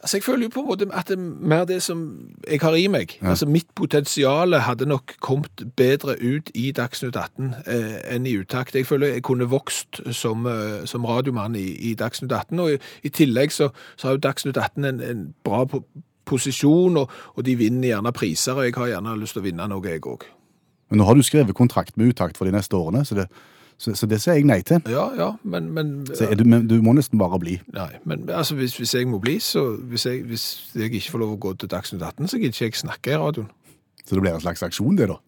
Altså, 0.00 0.16
jeg 0.16 0.22
føler 0.22 0.42
jo 0.42 0.50
på 0.54 0.60
en 0.60 0.66
måte 0.66 0.86
at 0.94 1.08
det 1.08 1.18
er 1.18 1.22
mer 1.22 1.64
det 1.64 1.82
som 1.82 2.20
jeg 2.50 2.60
har 2.62 2.74
i 2.78 2.86
meg. 2.86 3.18
Altså, 3.22 3.46
mitt 3.46 3.66
potensial 3.74 4.54
hadde 4.54 4.86
nok 4.86 5.16
kommet 5.20 5.64
bedre 5.76 6.14
ut 6.22 6.50
i 6.54 6.70
Dagsnytt 6.72 7.16
18 7.16 7.54
eh, 7.66 8.14
enn 8.14 8.26
i 8.26 8.36
utakt. 8.38 8.76
Jeg 8.78 8.86
føler 8.86 9.06
jeg 9.06 9.24
kunne 9.26 9.50
vokst 9.50 10.00
som, 10.14 10.46
eh, 10.46 10.86
som 10.86 11.04
radiomann 11.04 11.56
i, 11.58 11.66
i 11.90 11.94
Dagsnytt 11.98 12.32
18, 12.32 12.60
og 12.60 12.72
i, 12.72 12.78
i 13.02 13.08
tillegg 13.08 13.52
så, 13.52 13.72
så 13.96 14.08
har 14.08 14.14
jo 14.14 14.22
Dagsnytt 14.28 14.56
18 14.56 14.84
en, 14.84 15.00
en 15.00 15.26
bra 15.44 15.64
po 15.64 15.82
posisjon, 16.28 16.96
og, 17.00 17.12
og 17.34 17.44
de 17.44 17.54
vinner 17.56 17.88
gjerne 17.88 18.12
priser, 18.12 18.52
og 18.52 18.66
jeg 18.66 18.74
har 18.76 18.90
gjerne 18.90 19.14
lyst 19.16 19.32
til 19.32 19.40
å 19.40 19.46
vinne 19.46 19.68
noe, 19.72 19.86
jeg 19.88 20.04
òg. 20.04 20.26
Men 20.92 21.00
nå 21.00 21.06
har 21.08 21.16
du 21.16 21.24
skrevet 21.24 21.56
kontrakt 21.56 21.96
med 21.96 22.12
utakt 22.12 22.36
for 22.36 22.44
de 22.44 22.52
neste 22.52 22.76
årene, 22.76 23.00
så 23.08 23.16
det, 23.16 23.30
så, 23.78 23.92
så 23.94 24.08
det 24.10 24.18
sier 24.18 24.34
jeg 24.34 24.46
nei 24.48 24.58
til. 24.66 24.82
Ja, 24.90 25.04
ja, 25.14 25.28
men, 25.46 25.68
men 25.74 25.92
Så 26.10 26.26
du, 26.34 26.42
men 26.48 26.66
du 26.66 26.80
må 26.82 26.96
nesten 26.98 27.20
bare 27.20 27.38
bli. 27.38 27.60
Nei, 27.74 27.92
men 28.10 28.26
altså, 28.26 28.56
hvis, 28.58 28.74
hvis 28.80 28.94
jeg 28.96 29.06
må 29.06 29.20
bli, 29.22 29.36
så 29.38 29.62
hvis 29.78 30.06
jeg, 30.08 30.24
hvis 30.26 30.46
jeg 30.74 30.90
ikke 30.90 31.12
får 31.14 31.22
lov 31.22 31.36
å 31.36 31.40
gå 31.46 31.52
til 31.62 31.70
Dagsnytt 31.70 32.02
18, 32.02 32.26
så 32.32 32.40
gidder 32.42 32.56
ikke 32.56 32.66
jeg 32.72 32.80
snakke 32.82 33.14
i 33.14 33.20
radioen. 33.22 33.50
Så 34.02 34.16
det 34.16 34.24
blir 34.24 34.34
en 34.34 34.42
slags 34.42 34.64
aksjon, 34.66 34.98
det, 34.98 35.06
da. 35.12 35.18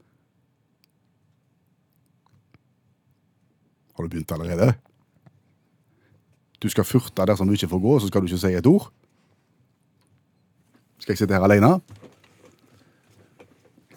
Har 3.95 4.07
du 4.07 4.11
begynt 4.17 4.35
allerede? 4.35 4.73
Du 6.61 6.69
skal 6.73 6.85
furte 6.85 7.27
dersom 7.31 7.47
du 7.47 7.55
ikke 7.55 7.71
får 7.71 7.85
gå, 7.87 7.99
så 8.01 8.11
skal 8.11 8.25
du 8.25 8.31
ikke 8.33 8.43
si 8.43 8.55
et 8.59 8.67
ord. 8.67 8.91
Skal 10.99 11.15
jeg 11.15 11.23
sitte 11.23 11.39
her 11.39 11.47
alene? 11.47 11.77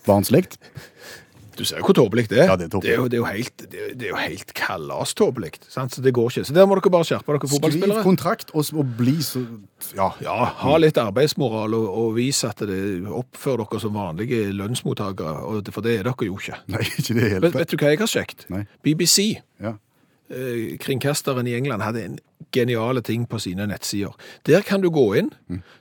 Barnslig? 0.05 0.45
Du 1.57 1.63
ser 1.65 1.77
jo 1.77 1.85
hvor 1.85 1.93
tåpelig 1.97 2.27
det 2.31 2.39
er. 2.39 2.47
Ja, 2.49 2.55
det 2.57 2.65
er 2.65 2.71
tåpelig. 2.73 2.89
det 2.89 2.93
er 2.93 3.01
jo, 3.01 3.07
det 3.07 3.17
er 3.17 3.21
jo 3.21 3.25
helt, 3.29 3.57
det 3.71 3.79
er, 3.83 3.93
det 3.99 4.07
er 4.07 4.09
jo 4.09 4.15
helt 4.21 4.53
kalaståpelig. 4.57 5.51
sant? 5.69 5.93
Så 5.93 6.01
det 6.01 6.13
går 6.13 6.29
ikke. 6.31 6.45
Så 6.49 6.53
der 6.55 6.65
må 6.65 6.75
dere 6.79 6.91
bare 6.93 7.07
skjerpe 7.07 7.29
dere 7.33 7.39
Skriv 7.43 7.53
fotballspillere. 7.55 8.03
kontrakt 8.03 8.51
og, 8.53 8.65
og 8.73 8.93
bli 8.97 9.15
så 9.21 9.43
Ja. 9.95 10.09
Ja, 10.23 10.37
ha 10.63 10.77
litt 10.79 10.97
arbeidsmoral 10.97 11.73
og, 11.77 11.87
og 12.03 12.15
vis 12.15 12.43
at 12.47 12.57
det 12.65 12.79
oppfører 13.07 13.65
dere 13.67 13.79
som 13.83 13.93
vanlige 13.93 14.51
lønnsmottakere, 14.55 15.35
og 15.43 15.63
det- 15.65 15.73
for 15.73 15.81
det 15.81 15.99
er 15.99 16.03
dere 16.09 16.25
jo 16.25 16.37
ikke. 16.39 16.57
Nei, 16.67 16.81
ikke 16.97 17.13
det 17.19 17.31
helt. 17.31 17.41
Vet, 17.43 17.53
vet 17.61 17.69
du 17.71 17.77
hva 17.77 17.89
jeg 17.93 17.99
har 17.99 18.07
sjekket? 18.07 18.45
Nei. 18.49 18.65
BBC, 18.83 19.41
Ja. 19.61 19.73
Eh, 20.29 20.77
kringkasteren 20.79 21.47
i 21.47 21.55
England, 21.57 21.81
hadde 21.81 22.05
en 22.05 22.19
geniale 22.53 23.01
ting 23.01 23.25
på 23.29 23.39
sine 23.39 23.65
nettsider. 23.67 24.13
Der 24.45 24.61
kan 24.61 24.81
du 24.81 24.89
gå 24.89 25.13
inn, 25.17 25.31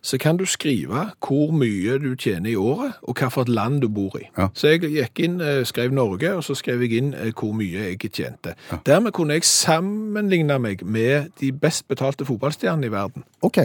så 0.02 0.18
kan 0.18 0.36
du 0.36 0.46
skrive 0.46 1.10
hvor 1.20 1.52
mye 1.52 1.98
du 1.98 2.14
tjener 2.16 2.50
i 2.50 2.56
året, 2.56 2.92
og 3.02 3.18
hva 3.18 3.28
for 3.28 3.42
et 3.42 3.52
land 3.52 3.80
du 3.82 3.88
bor 3.88 4.16
i. 4.20 4.24
Ja. 4.38 4.48
Så 4.54 4.72
jeg 4.72 4.80
gikk 4.86 5.20
inn, 5.20 5.40
eh, 5.40 5.64
skrev 5.64 5.92
Norge, 5.92 6.34
og 6.34 6.44
så 6.44 6.54
skrev 6.54 6.82
jeg 6.82 6.98
inn 6.98 7.14
eh, 7.14 7.32
hvor 7.32 7.52
mye 7.52 7.90
jeg 7.92 8.12
tjente. 8.12 8.54
Dermed 8.86 9.12
kunne 9.12 9.34
jeg 9.34 9.44
sammenligne 9.44 10.58
meg 10.58 10.84
med 10.84 11.32
de 11.40 11.52
best 11.52 11.88
betalte 11.88 12.24
fotballstjernene 12.24 12.86
i 12.86 12.92
verden. 12.92 13.24
OK. 13.42 13.58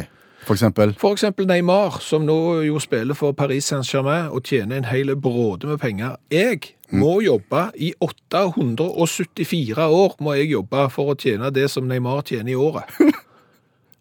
For 0.47 0.53
eksempel. 0.53 0.93
For 0.99 1.11
eksempel 1.11 1.47
Neymar, 1.47 1.99
som 1.99 2.23
nå 2.25 2.61
jo 2.63 2.79
spiller 2.79 3.17
for 3.17 3.35
Paris 3.35 3.67
Saint-Germain 3.67 4.29
og 4.31 4.45
tjener 4.47 4.77
en 4.77 4.87
hel 4.87 5.15
bråde 5.19 5.67
med 5.67 5.77
penger. 5.77 6.15
Jeg 6.31 6.76
må 6.95 7.17
jobbe 7.25 7.67
i 7.75 7.93
874 7.99 9.87
år 9.91 10.17
må 10.23 10.37
jeg 10.37 10.53
jobbe 10.53 10.87
for 10.93 11.13
å 11.13 11.17
tjene 11.19 11.51
det 11.51 11.67
som 11.71 11.87
Neymar 11.89 12.23
tjener 12.27 12.53
i 12.55 12.59
året. 12.59 12.91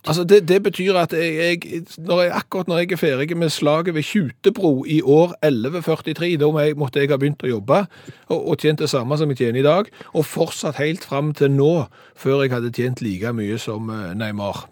Altså, 0.07 0.25
det, 0.25 0.49
det 0.49 0.63
betyr 0.63 0.95
at 0.95 1.13
jeg, 1.13 1.35
jeg, 1.67 1.81
når 1.99 2.21
jeg, 2.23 2.33
akkurat 2.39 2.69
når 2.69 2.79
jeg 2.79 2.93
er 2.93 2.97
ferdig 3.01 3.37
med 3.37 3.51
slaget 3.51 3.95
ved 3.95 4.03
Kjutebro 4.07 4.85
i 4.87 5.01
år 5.03 5.35
1143, 5.43 6.37
da 6.39 6.51
må 6.51 6.63
jeg, 6.63 6.77
måtte 6.79 7.03
jeg 7.03 7.11
ha 7.11 7.19
begynt 7.19 7.43
å 7.43 7.51
jobbe 7.51 7.81
og, 8.29 8.39
og 8.39 8.55
tjent 8.63 8.85
det 8.85 8.91
samme 8.93 9.19
som 9.19 9.33
jeg 9.35 9.41
tjener 9.41 9.61
i 9.61 9.67
dag, 9.67 9.91
og 10.15 10.29
fortsatt 10.31 10.79
helt 10.79 11.05
fram 11.05 11.35
til 11.35 11.51
nå, 11.51 11.89
før 12.15 12.45
jeg 12.45 12.55
hadde 12.55 12.71
tjent 12.71 13.03
like 13.03 13.35
mye 13.35 13.59
som 13.59 13.91
eh, 13.91 14.13
Neymar. 14.15 14.69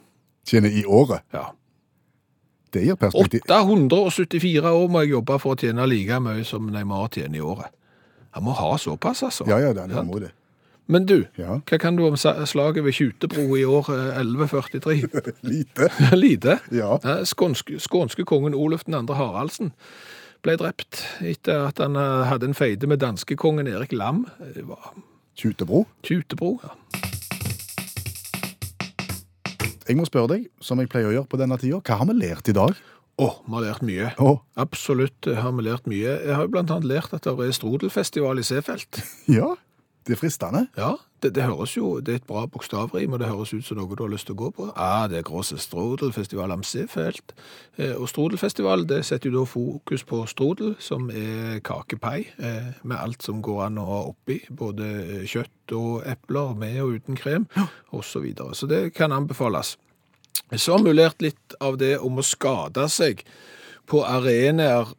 Tjener 0.46 0.70
i 0.70 0.86
året. 0.86 1.26
Ja. 1.34 1.48
Det 2.74 2.84
gir 2.86 2.98
perspektiv. 2.98 3.42
874 3.50 4.70
år 4.70 4.86
må 4.90 5.02
jeg 5.02 5.16
jobbe 5.16 5.40
for 5.42 5.54
å 5.54 5.58
tjene 5.58 5.90
like 5.90 6.20
mye 6.22 6.46
som 6.46 6.70
Neymar 6.70 7.10
tjener 7.10 7.42
i 7.42 7.42
året. 7.42 7.74
Han 8.34 8.42
må 8.48 8.54
ha 8.58 8.72
såpass, 8.78 9.22
altså. 9.22 9.44
Ja, 9.48 9.58
ja, 9.62 9.72
det, 9.76 9.88
det 9.92 10.02
må 10.06 10.18
det. 10.22 10.32
Men 10.90 11.06
du, 11.08 11.24
Ja. 11.38 11.60
hva 11.64 11.78
kan 11.80 11.96
du 11.96 12.02
om 12.04 12.16
slaget 12.18 12.84
ved 12.84 12.92
Kjutebro 12.92 13.46
i 13.56 13.62
år 13.64 13.86
eh, 13.94 14.18
1143? 14.20 15.08
Lite. 15.52 15.88
Lite. 16.24 16.58
Ja. 16.74 16.98
Eh, 17.00 17.22
Skånske, 17.24 17.78
skånske 17.80 18.26
kongen 18.28 18.54
Oluf 18.54 18.84
2. 18.84 19.00
Haraldsen 19.16 19.72
ble 20.44 20.58
drept 20.60 21.00
etter 21.24 21.70
at 21.70 21.78
han 21.80 21.96
eh, 21.96 22.26
hadde 22.28 22.50
en 22.50 22.58
feide 22.58 22.90
med 22.90 23.00
danskekongen 23.00 23.70
Erik 23.70 23.94
Lam. 23.96 24.26
Kjutebro. 25.38 25.86
Kjutebro, 26.04 26.58
ja. 26.66 26.74
Jeg 29.84 29.98
må 30.00 30.04
spørre 30.08 30.30
deg, 30.36 30.44
som 30.64 30.80
jeg 30.80 30.88
pleier 30.92 31.10
å 31.10 31.14
gjøre 31.18 31.28
på 31.28 31.36
denne 31.40 31.56
tida, 31.60 31.76
hva 31.84 31.98
har 32.00 32.08
vi 32.08 32.14
lært 32.16 32.48
i 32.48 32.54
dag? 32.56 32.76
Å, 33.14 33.28
vi 33.46 33.54
har 33.54 33.62
lært 33.62 33.84
mye. 33.86 34.08
Oh. 34.18 34.40
Absolutt 34.58 35.28
eh, 35.30 35.38
har 35.38 35.54
vi 35.54 35.66
lært 35.68 35.86
mye. 35.90 36.16
Jeg 36.18 36.34
har 36.34 36.48
jo 36.48 36.54
blant 36.56 36.72
annet 36.74 36.90
lært 36.90 37.14
at 37.14 37.26
det 37.28 37.34
er 37.46 37.54
Strodelfestival 37.54 38.42
i 38.42 38.46
Seefeld. 38.46 39.02
ja. 39.38 39.52
Det 40.04 40.12
er 40.12 40.18
fristende. 40.20 40.66
Ja, 40.76 40.90
det, 41.22 41.30
det 41.32 41.46
høres 41.46 41.72
jo, 41.78 41.94
det 42.04 42.12
er 42.12 42.18
et 42.18 42.26
bra 42.28 42.42
bokstavrim, 42.44 43.14
og 43.16 43.22
det 43.22 43.30
høres 43.30 43.54
ut 43.54 43.64
som 43.64 43.78
noe 43.78 43.96
du 43.96 44.02
har 44.02 44.10
lyst 44.12 44.28
til 44.28 44.34
å 44.34 44.40
gå 44.42 44.50
på. 44.52 44.66
Ah, 44.76 45.06
det 45.08 45.22
er 45.22 45.24
Grosse 45.24 45.56
Strodelfestival 45.62 46.52
am 46.52 46.64
Seefeld. 46.66 47.32
Eh, 47.78 47.94
og 47.96 48.10
Strodelfestival, 48.12 48.84
det 48.90 49.00
setter 49.08 49.30
jo 49.30 49.38
da 49.38 49.44
fokus 49.48 50.04
på 50.04 50.20
strodel, 50.28 50.74
som 50.76 51.08
er 51.08 51.62
kakepai, 51.64 52.18
eh, 52.36 52.68
med 52.82 52.98
alt 52.98 53.24
som 53.24 53.40
går 53.44 53.62
an 53.70 53.80
å 53.80 53.86
ha 53.88 54.02
oppi, 54.10 54.42
både 54.52 54.90
eh, 55.06 55.24
kjøtt 55.30 55.72
og 55.78 56.04
epler, 56.10 56.52
med 56.60 56.82
og 56.84 56.98
uten 56.98 57.16
krem, 57.16 57.48
og 57.96 58.04
så 58.04 58.20
videre. 58.20 58.52
Så 58.52 58.68
det 58.68 58.90
kan 58.98 59.14
anbefales. 59.14 59.78
Så 60.56 60.76
har 60.76 60.84
vi 60.84 60.92
lært 60.94 61.22
litt 61.24 61.56
av 61.60 61.78
det 61.80 61.96
om 62.02 62.20
å 62.20 62.26
skade 62.26 62.86
seg 62.92 63.24
på 63.90 64.02
arenaer 64.06 64.92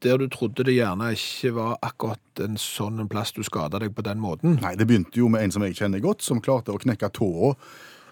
der 0.00 0.16
du 0.20 0.26
trodde 0.32 0.64
det 0.64 0.78
gjerne 0.78 1.10
ikke 1.12 1.52
var 1.58 1.76
akkurat 1.84 2.40
en 2.40 2.56
sånn 2.60 3.04
plass 3.12 3.34
du 3.36 3.42
skada 3.44 3.82
deg 3.82 3.92
på 3.96 4.04
den 4.06 4.20
måten. 4.22 4.56
Nei, 4.62 4.72
det 4.78 4.86
begynte 4.88 5.20
jo 5.20 5.28
med 5.32 5.44
en 5.44 5.52
som 5.52 5.64
jeg 5.66 5.76
kjenner 5.76 6.00
godt, 6.04 6.24
som 6.24 6.40
klarte 6.40 6.72
å 6.72 6.80
knekke 6.80 7.12
tåa 7.16 7.52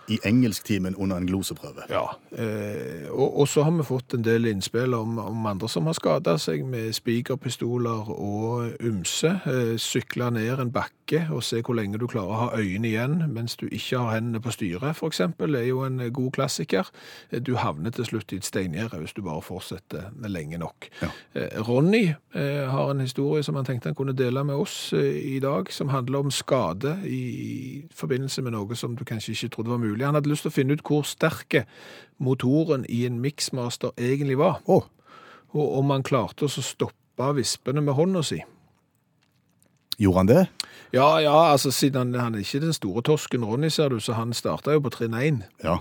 i 0.09 0.18
engelsktimen 0.25 0.97
under 0.97 1.16
en 1.16 1.27
gloseprøve. 1.29 1.85
Ja, 1.92 2.05
eh, 2.33 3.09
og, 3.11 3.40
og 3.40 3.49
så 3.49 3.62
har 3.66 3.75
vi 3.77 3.85
fått 3.85 4.14
en 4.16 4.25
del 4.25 4.47
innspill 4.49 4.94
om, 4.97 5.18
om 5.18 5.47
andre 5.47 5.68
som 5.68 5.87
har 5.87 5.97
skada 5.99 6.38
seg 6.40 6.64
med 6.66 6.92
spikerpistoler 6.97 8.09
og 8.14 8.73
ymse. 8.81 9.35
Eh, 9.47 9.75
sykle 9.81 10.31
ned 10.35 10.62
en 10.62 10.73
bakke 10.73 11.27
og 11.33 11.42
se 11.44 11.62
hvor 11.64 11.77
lenge 11.79 11.97
du 12.01 12.07
klarer 12.09 12.33
å 12.33 12.40
ha 12.42 12.49
øynene 12.61 12.88
igjen 12.90 13.14
mens 13.33 13.57
du 13.57 13.66
ikke 13.68 14.01
har 14.01 14.18
hendene 14.18 14.42
på 14.44 14.53
styret, 14.53 14.99
eksempel, 15.09 15.55
er 15.57 15.68
jo 15.71 15.83
en 15.87 16.01
god 16.12 16.33
klassiker. 16.37 16.88
Eh, 17.31 17.40
Du 17.40 17.55
havner 17.57 17.90
til 17.90 18.05
slutt 18.05 18.33
i 18.33 18.40
et 18.40 18.44
steingjerde 18.44 18.99
hvis 19.01 19.14
du 19.16 19.23
bare 19.23 19.42
fortsetter 19.44 20.11
med 20.16 20.31
lenge 20.33 20.59
nok. 20.59 20.88
Ja. 21.03 21.09
Eh, 21.35 21.61
Ronny 21.68 22.14
eh, 22.35 22.64
har 22.71 22.90
en 22.90 23.01
historie 23.01 23.42
som 23.42 23.57
han 23.57 23.64
tenkte 23.68 23.88
han 23.88 23.97
kunne 23.99 24.16
dele 24.16 24.44
med 24.44 24.55
oss 24.57 24.92
eh, 24.92 25.37
i 25.37 25.38
dag, 25.40 25.73
som 25.73 25.88
handler 25.88 26.18
om 26.27 26.31
skade 26.31 26.97
i, 27.05 27.23
i 27.29 27.85
forbindelse 27.94 28.42
med 28.42 28.53
noe 28.57 28.77
som 28.77 28.97
du 28.97 29.05
kanskje 29.05 29.33
ikke 29.37 29.55
trodde 29.57 29.71
var 29.73 29.79
mulig. 29.83 29.98
Han 30.07 30.15
hadde 30.15 30.29
lyst 30.31 30.43
til 30.47 30.51
å 30.53 30.55
finne 30.55 30.73
ut 30.77 30.83
hvor 30.87 31.03
sterke 31.07 31.65
motoren 32.19 32.85
i 32.89 33.05
en 33.07 33.21
Mixmaster 33.23 33.91
egentlig 33.97 34.39
var, 34.39 34.61
Oh. 34.67 34.83
og 35.55 35.79
om 35.79 35.91
han 35.91 36.03
klarte 36.03 36.45
å 36.45 36.49
stoppe 36.51 37.33
vispene 37.35 37.81
med 37.83 37.95
hånda 37.95 38.23
si. 38.23 38.43
gjorde 39.99 40.17
han 40.19 40.27
det? 40.27 40.47
Ja, 40.93 41.19
ja, 41.21 41.35
altså 41.53 41.71
siden 41.75 42.13
han, 42.15 42.21
han 42.21 42.35
er 42.35 42.39
ikke 42.45 42.61
den 42.61 42.73
store 42.73 43.03
torsken 43.03 43.45
Ronny, 43.45 43.69
ser 43.71 43.89
du, 43.89 43.99
så 44.01 44.13
han 44.15 44.33
starta 44.33 44.73
jo 44.73 44.81
på 44.81 44.91
trinn 44.95 45.15
1 45.15 45.43
Ja. 45.65 45.79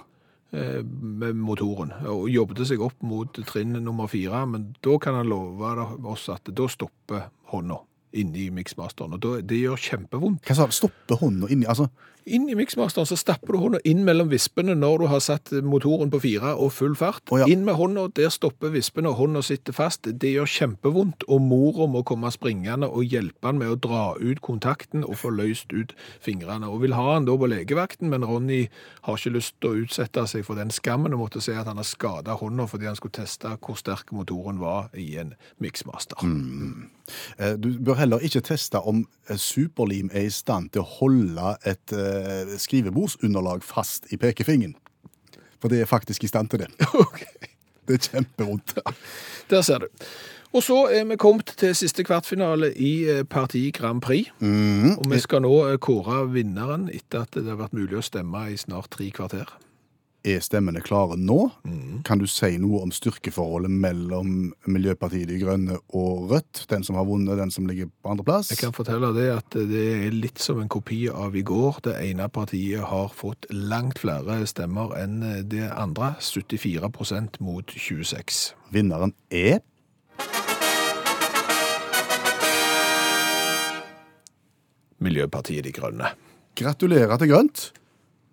eh, 0.54 0.82
med 0.84 1.36
motoren, 1.36 1.92
og 2.08 2.30
jobbet 2.30 2.66
seg 2.68 2.82
opp 2.82 3.02
mot 3.04 3.34
trinn 3.46 3.74
nummer 3.84 4.08
4, 4.08 4.46
men 4.48 4.76
da 4.84 4.98
kan 4.98 5.14
han 5.16 5.28
love 5.30 5.62
oss 6.08 6.30
at 6.30 6.44
da 6.46 6.68
stopper 6.68 7.30
hånda 7.52 7.78
inni 8.14 8.50
Mixmasteren, 8.56 9.18
og 9.18 9.24
da, 9.24 9.38
det 9.42 9.60
gjør 9.64 9.82
kjempevondt. 9.90 10.46
Hva 10.48 10.58
sa 10.58 10.68
du? 10.70 10.76
Stoppe 10.76 11.20
hånda 11.20 11.50
inni 11.54 11.68
Altså, 11.68 11.90
Inn 12.28 12.50
i 12.52 12.56
Mixmasteren 12.60 13.08
så 13.08 13.16
stapper 13.16 13.56
du 13.56 13.62
hånda 13.62 13.80
inn 13.88 14.02
mellom 14.04 14.28
vispene 14.28 14.74
når 14.76 15.00
du 15.00 15.06
har 15.08 15.22
satt 15.24 15.52
motoren 15.64 16.10
på 16.12 16.20
fire 16.26 16.52
og 16.60 16.74
full 16.76 16.96
fart. 17.00 17.24
Å, 17.32 17.40
ja. 17.40 17.46
Inn 17.48 17.64
med 17.64 17.78
hånda, 17.80 18.10
der 18.20 18.34
stopper 18.34 18.74
vispene, 18.74 19.14
og 19.14 19.22
hånda 19.22 19.44
sitter 19.48 19.76
fast. 19.76 20.10
Det 20.12 20.34
gjør 20.34 20.50
kjempevondt, 20.52 21.24
og 21.32 21.46
mora 21.46 21.88
må 21.88 22.02
komme 22.08 22.32
springende 22.36 22.90
og 22.90 23.08
hjelpe 23.08 23.48
han 23.48 23.62
med 23.62 23.72
å 23.72 23.80
dra 23.80 24.04
ut 24.20 24.44
kontakten 24.44 25.08
og 25.08 25.16
få 25.22 25.32
løst 25.38 25.72
ut 25.72 25.96
fingrene. 26.24 26.68
Og 26.68 26.84
vil 26.84 26.98
ha 26.98 27.06
han 27.14 27.30
da 27.30 27.38
på 27.40 27.48
legevakten, 27.48 28.12
men 28.12 28.28
Ronny 28.28 28.66
har 29.08 29.16
ikke 29.16 29.36
lyst 29.38 29.56
til 29.62 29.72
å 29.72 29.86
utsette 29.86 30.28
seg 30.28 30.44
for 30.48 30.60
den 30.60 30.74
skammen 30.74 31.16
og 31.16 31.24
måtte 31.24 31.44
si 31.44 31.56
at 31.56 31.72
han 31.72 31.80
har 31.80 31.88
skada 31.88 32.36
hånda 32.42 32.68
fordi 32.68 32.92
han 32.92 33.00
skulle 33.00 33.22
teste 33.22 33.56
hvor 33.64 33.80
sterk 33.80 34.12
motoren 34.12 34.60
var 34.60 34.92
i 35.00 35.14
en 35.22 35.38
Mixmaster. 35.64 36.20
Eh, 37.40 37.56
du 37.60 37.72
bør 37.84 38.00
heller 38.02 38.24
ikke 38.24 38.44
teste 38.46 38.80
om 38.80 39.04
eh, 39.30 39.38
superlim 39.38 40.12
er 40.14 40.28
i 40.28 40.34
stand 40.34 40.72
til 40.74 40.84
å 40.84 40.90
holde 41.00 41.56
et 41.68 41.96
eh, 41.96 42.56
skrivebordsunderlag 42.60 43.66
fast 43.66 44.12
i 44.12 44.20
pekefingeren. 44.22 44.76
For 45.62 45.74
det 45.74 45.82
er 45.82 45.90
faktisk 45.90 46.24
i 46.24 46.32
stand 46.32 46.54
til 46.54 46.66
det. 46.66 46.72
Det 47.88 47.96
er 47.96 48.08
kjempevondt. 48.12 48.74
Der 49.48 49.62
ser 49.64 49.80
du. 49.80 49.86
Og 50.52 50.64
så 50.64 50.76
er 50.92 51.06
vi 51.08 51.16
kommet 51.16 51.54
til 51.56 51.72
siste 51.76 52.04
kvartfinale 52.04 52.74
i 52.76 53.24
Parti 53.30 53.62
Grand 53.72 54.02
Prix. 54.04 54.28
Mm. 54.44 54.98
Og 54.98 55.08
vi 55.14 55.20
skal 55.24 55.46
nå 55.46 55.54
kåre 55.80 56.26
vinneren 56.34 56.90
etter 56.92 57.24
at 57.24 57.38
det 57.40 57.48
har 57.48 57.62
vært 57.62 57.78
mulig 57.80 57.96
å 57.96 58.04
stemme 58.04 58.42
i 58.52 58.60
snart 58.60 58.92
tre 58.92 59.08
kvarter. 59.16 59.48
Er 60.28 60.42
stemmene 60.44 60.82
klare 60.84 61.16
nå? 61.16 61.38
Mm. 61.64 62.02
Kan 62.04 62.20
du 62.20 62.26
si 62.28 62.58
noe 62.60 62.82
om 62.84 62.92
styrkeforholdet 62.92 63.72
mellom 63.72 64.50
Miljøpartiet 64.68 65.30
De 65.30 65.38
Grønne 65.40 65.78
og 65.96 66.34
Rødt? 66.34 66.66
Den 66.68 66.84
som 66.84 66.98
har 67.00 67.08
vunnet, 67.08 67.38
den 67.40 67.54
som 67.54 67.68
ligger 67.70 67.88
på 67.88 68.12
andreplass? 68.12 68.50
Jeg 68.52 68.60
kan 68.60 68.76
fortelle 68.76 69.14
det 69.16 69.30
at 69.38 69.58
det 69.70 69.86
er 70.02 70.18
litt 70.18 70.44
som 70.44 70.60
en 70.60 70.68
kopi 70.68 71.06
av 71.08 71.38
i 71.38 71.46
går. 71.48 71.80
Det 71.88 71.96
ene 72.10 72.28
partiet 72.34 72.84
har 72.90 73.08
fått 73.16 73.48
langt 73.54 74.04
flere 74.04 74.42
stemmer 74.52 74.98
enn 75.00 75.24
det 75.48 75.70
andre. 75.72 76.18
74% 76.20 77.40
mot 77.40 77.72
26. 77.72 78.44
Vinneren 78.76 79.16
er 79.32 79.62
Miljøpartiet 85.00 85.64
De 85.64 85.72
Grønne. 85.72 86.18
Gratulerer 86.58 87.16
til 87.22 87.32
grønt. 87.32 87.70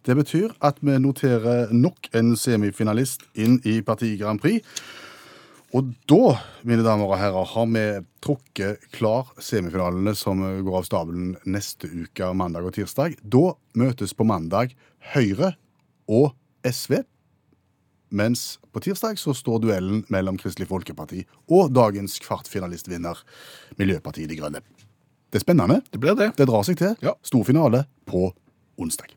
Det 0.05 0.15
betyr 0.19 0.53
at 0.61 0.83
vi 0.85 0.99
noterer 1.01 1.73
nok 1.73 2.11
en 2.13 2.35
semifinalist 2.37 3.25
inn 3.41 3.57
i 3.65 3.79
Parti 3.85 4.11
Grand 4.21 4.43
Prix. 4.43 4.61
Og 5.75 5.89
da, 6.07 6.37
mine 6.63 6.85
damer 6.87 7.09
og 7.09 7.19
herrer, 7.19 7.49
har 7.51 7.71
vi 7.73 7.85
trukket 8.23 8.85
klar 8.95 9.33
semifinalene 9.43 10.13
som 10.15 10.45
går 10.45 10.77
av 10.79 10.85
stabelen 10.87 11.33
neste 11.49 11.89
uke, 11.89 12.29
mandag 12.37 12.69
og 12.69 12.77
tirsdag. 12.77 13.17
Da 13.25 13.57
møtes 13.81 14.15
på 14.15 14.29
mandag 14.29 14.77
Høyre 15.17 15.55
og 16.07 16.37
SV. 16.69 17.01
Mens 18.15 18.61
på 18.71 18.85
tirsdag 18.85 19.19
så 19.19 19.35
står 19.35 19.65
duellen 19.65 20.05
mellom 20.13 20.39
Kristelig 20.39 20.69
Folkeparti 20.71 21.25
og 21.49 21.73
dagens 21.75 22.21
kvartfinalistvinner 22.23 23.25
Miljøpartiet 23.81 24.31
De 24.31 24.39
Grønne. 24.39 24.63
Det 25.33 25.41
er 25.41 25.49
spennende. 25.49 25.81
Det 25.91 25.99
blir 25.99 26.15
det. 26.15 26.35
Det 26.39 26.47
drar 26.47 26.63
seg 26.63 26.79
til. 26.79 26.95
Ja. 27.03 27.17
Stor 27.27 27.43
finale 27.49 27.87
på 28.07 28.29
onsdag. 28.79 29.17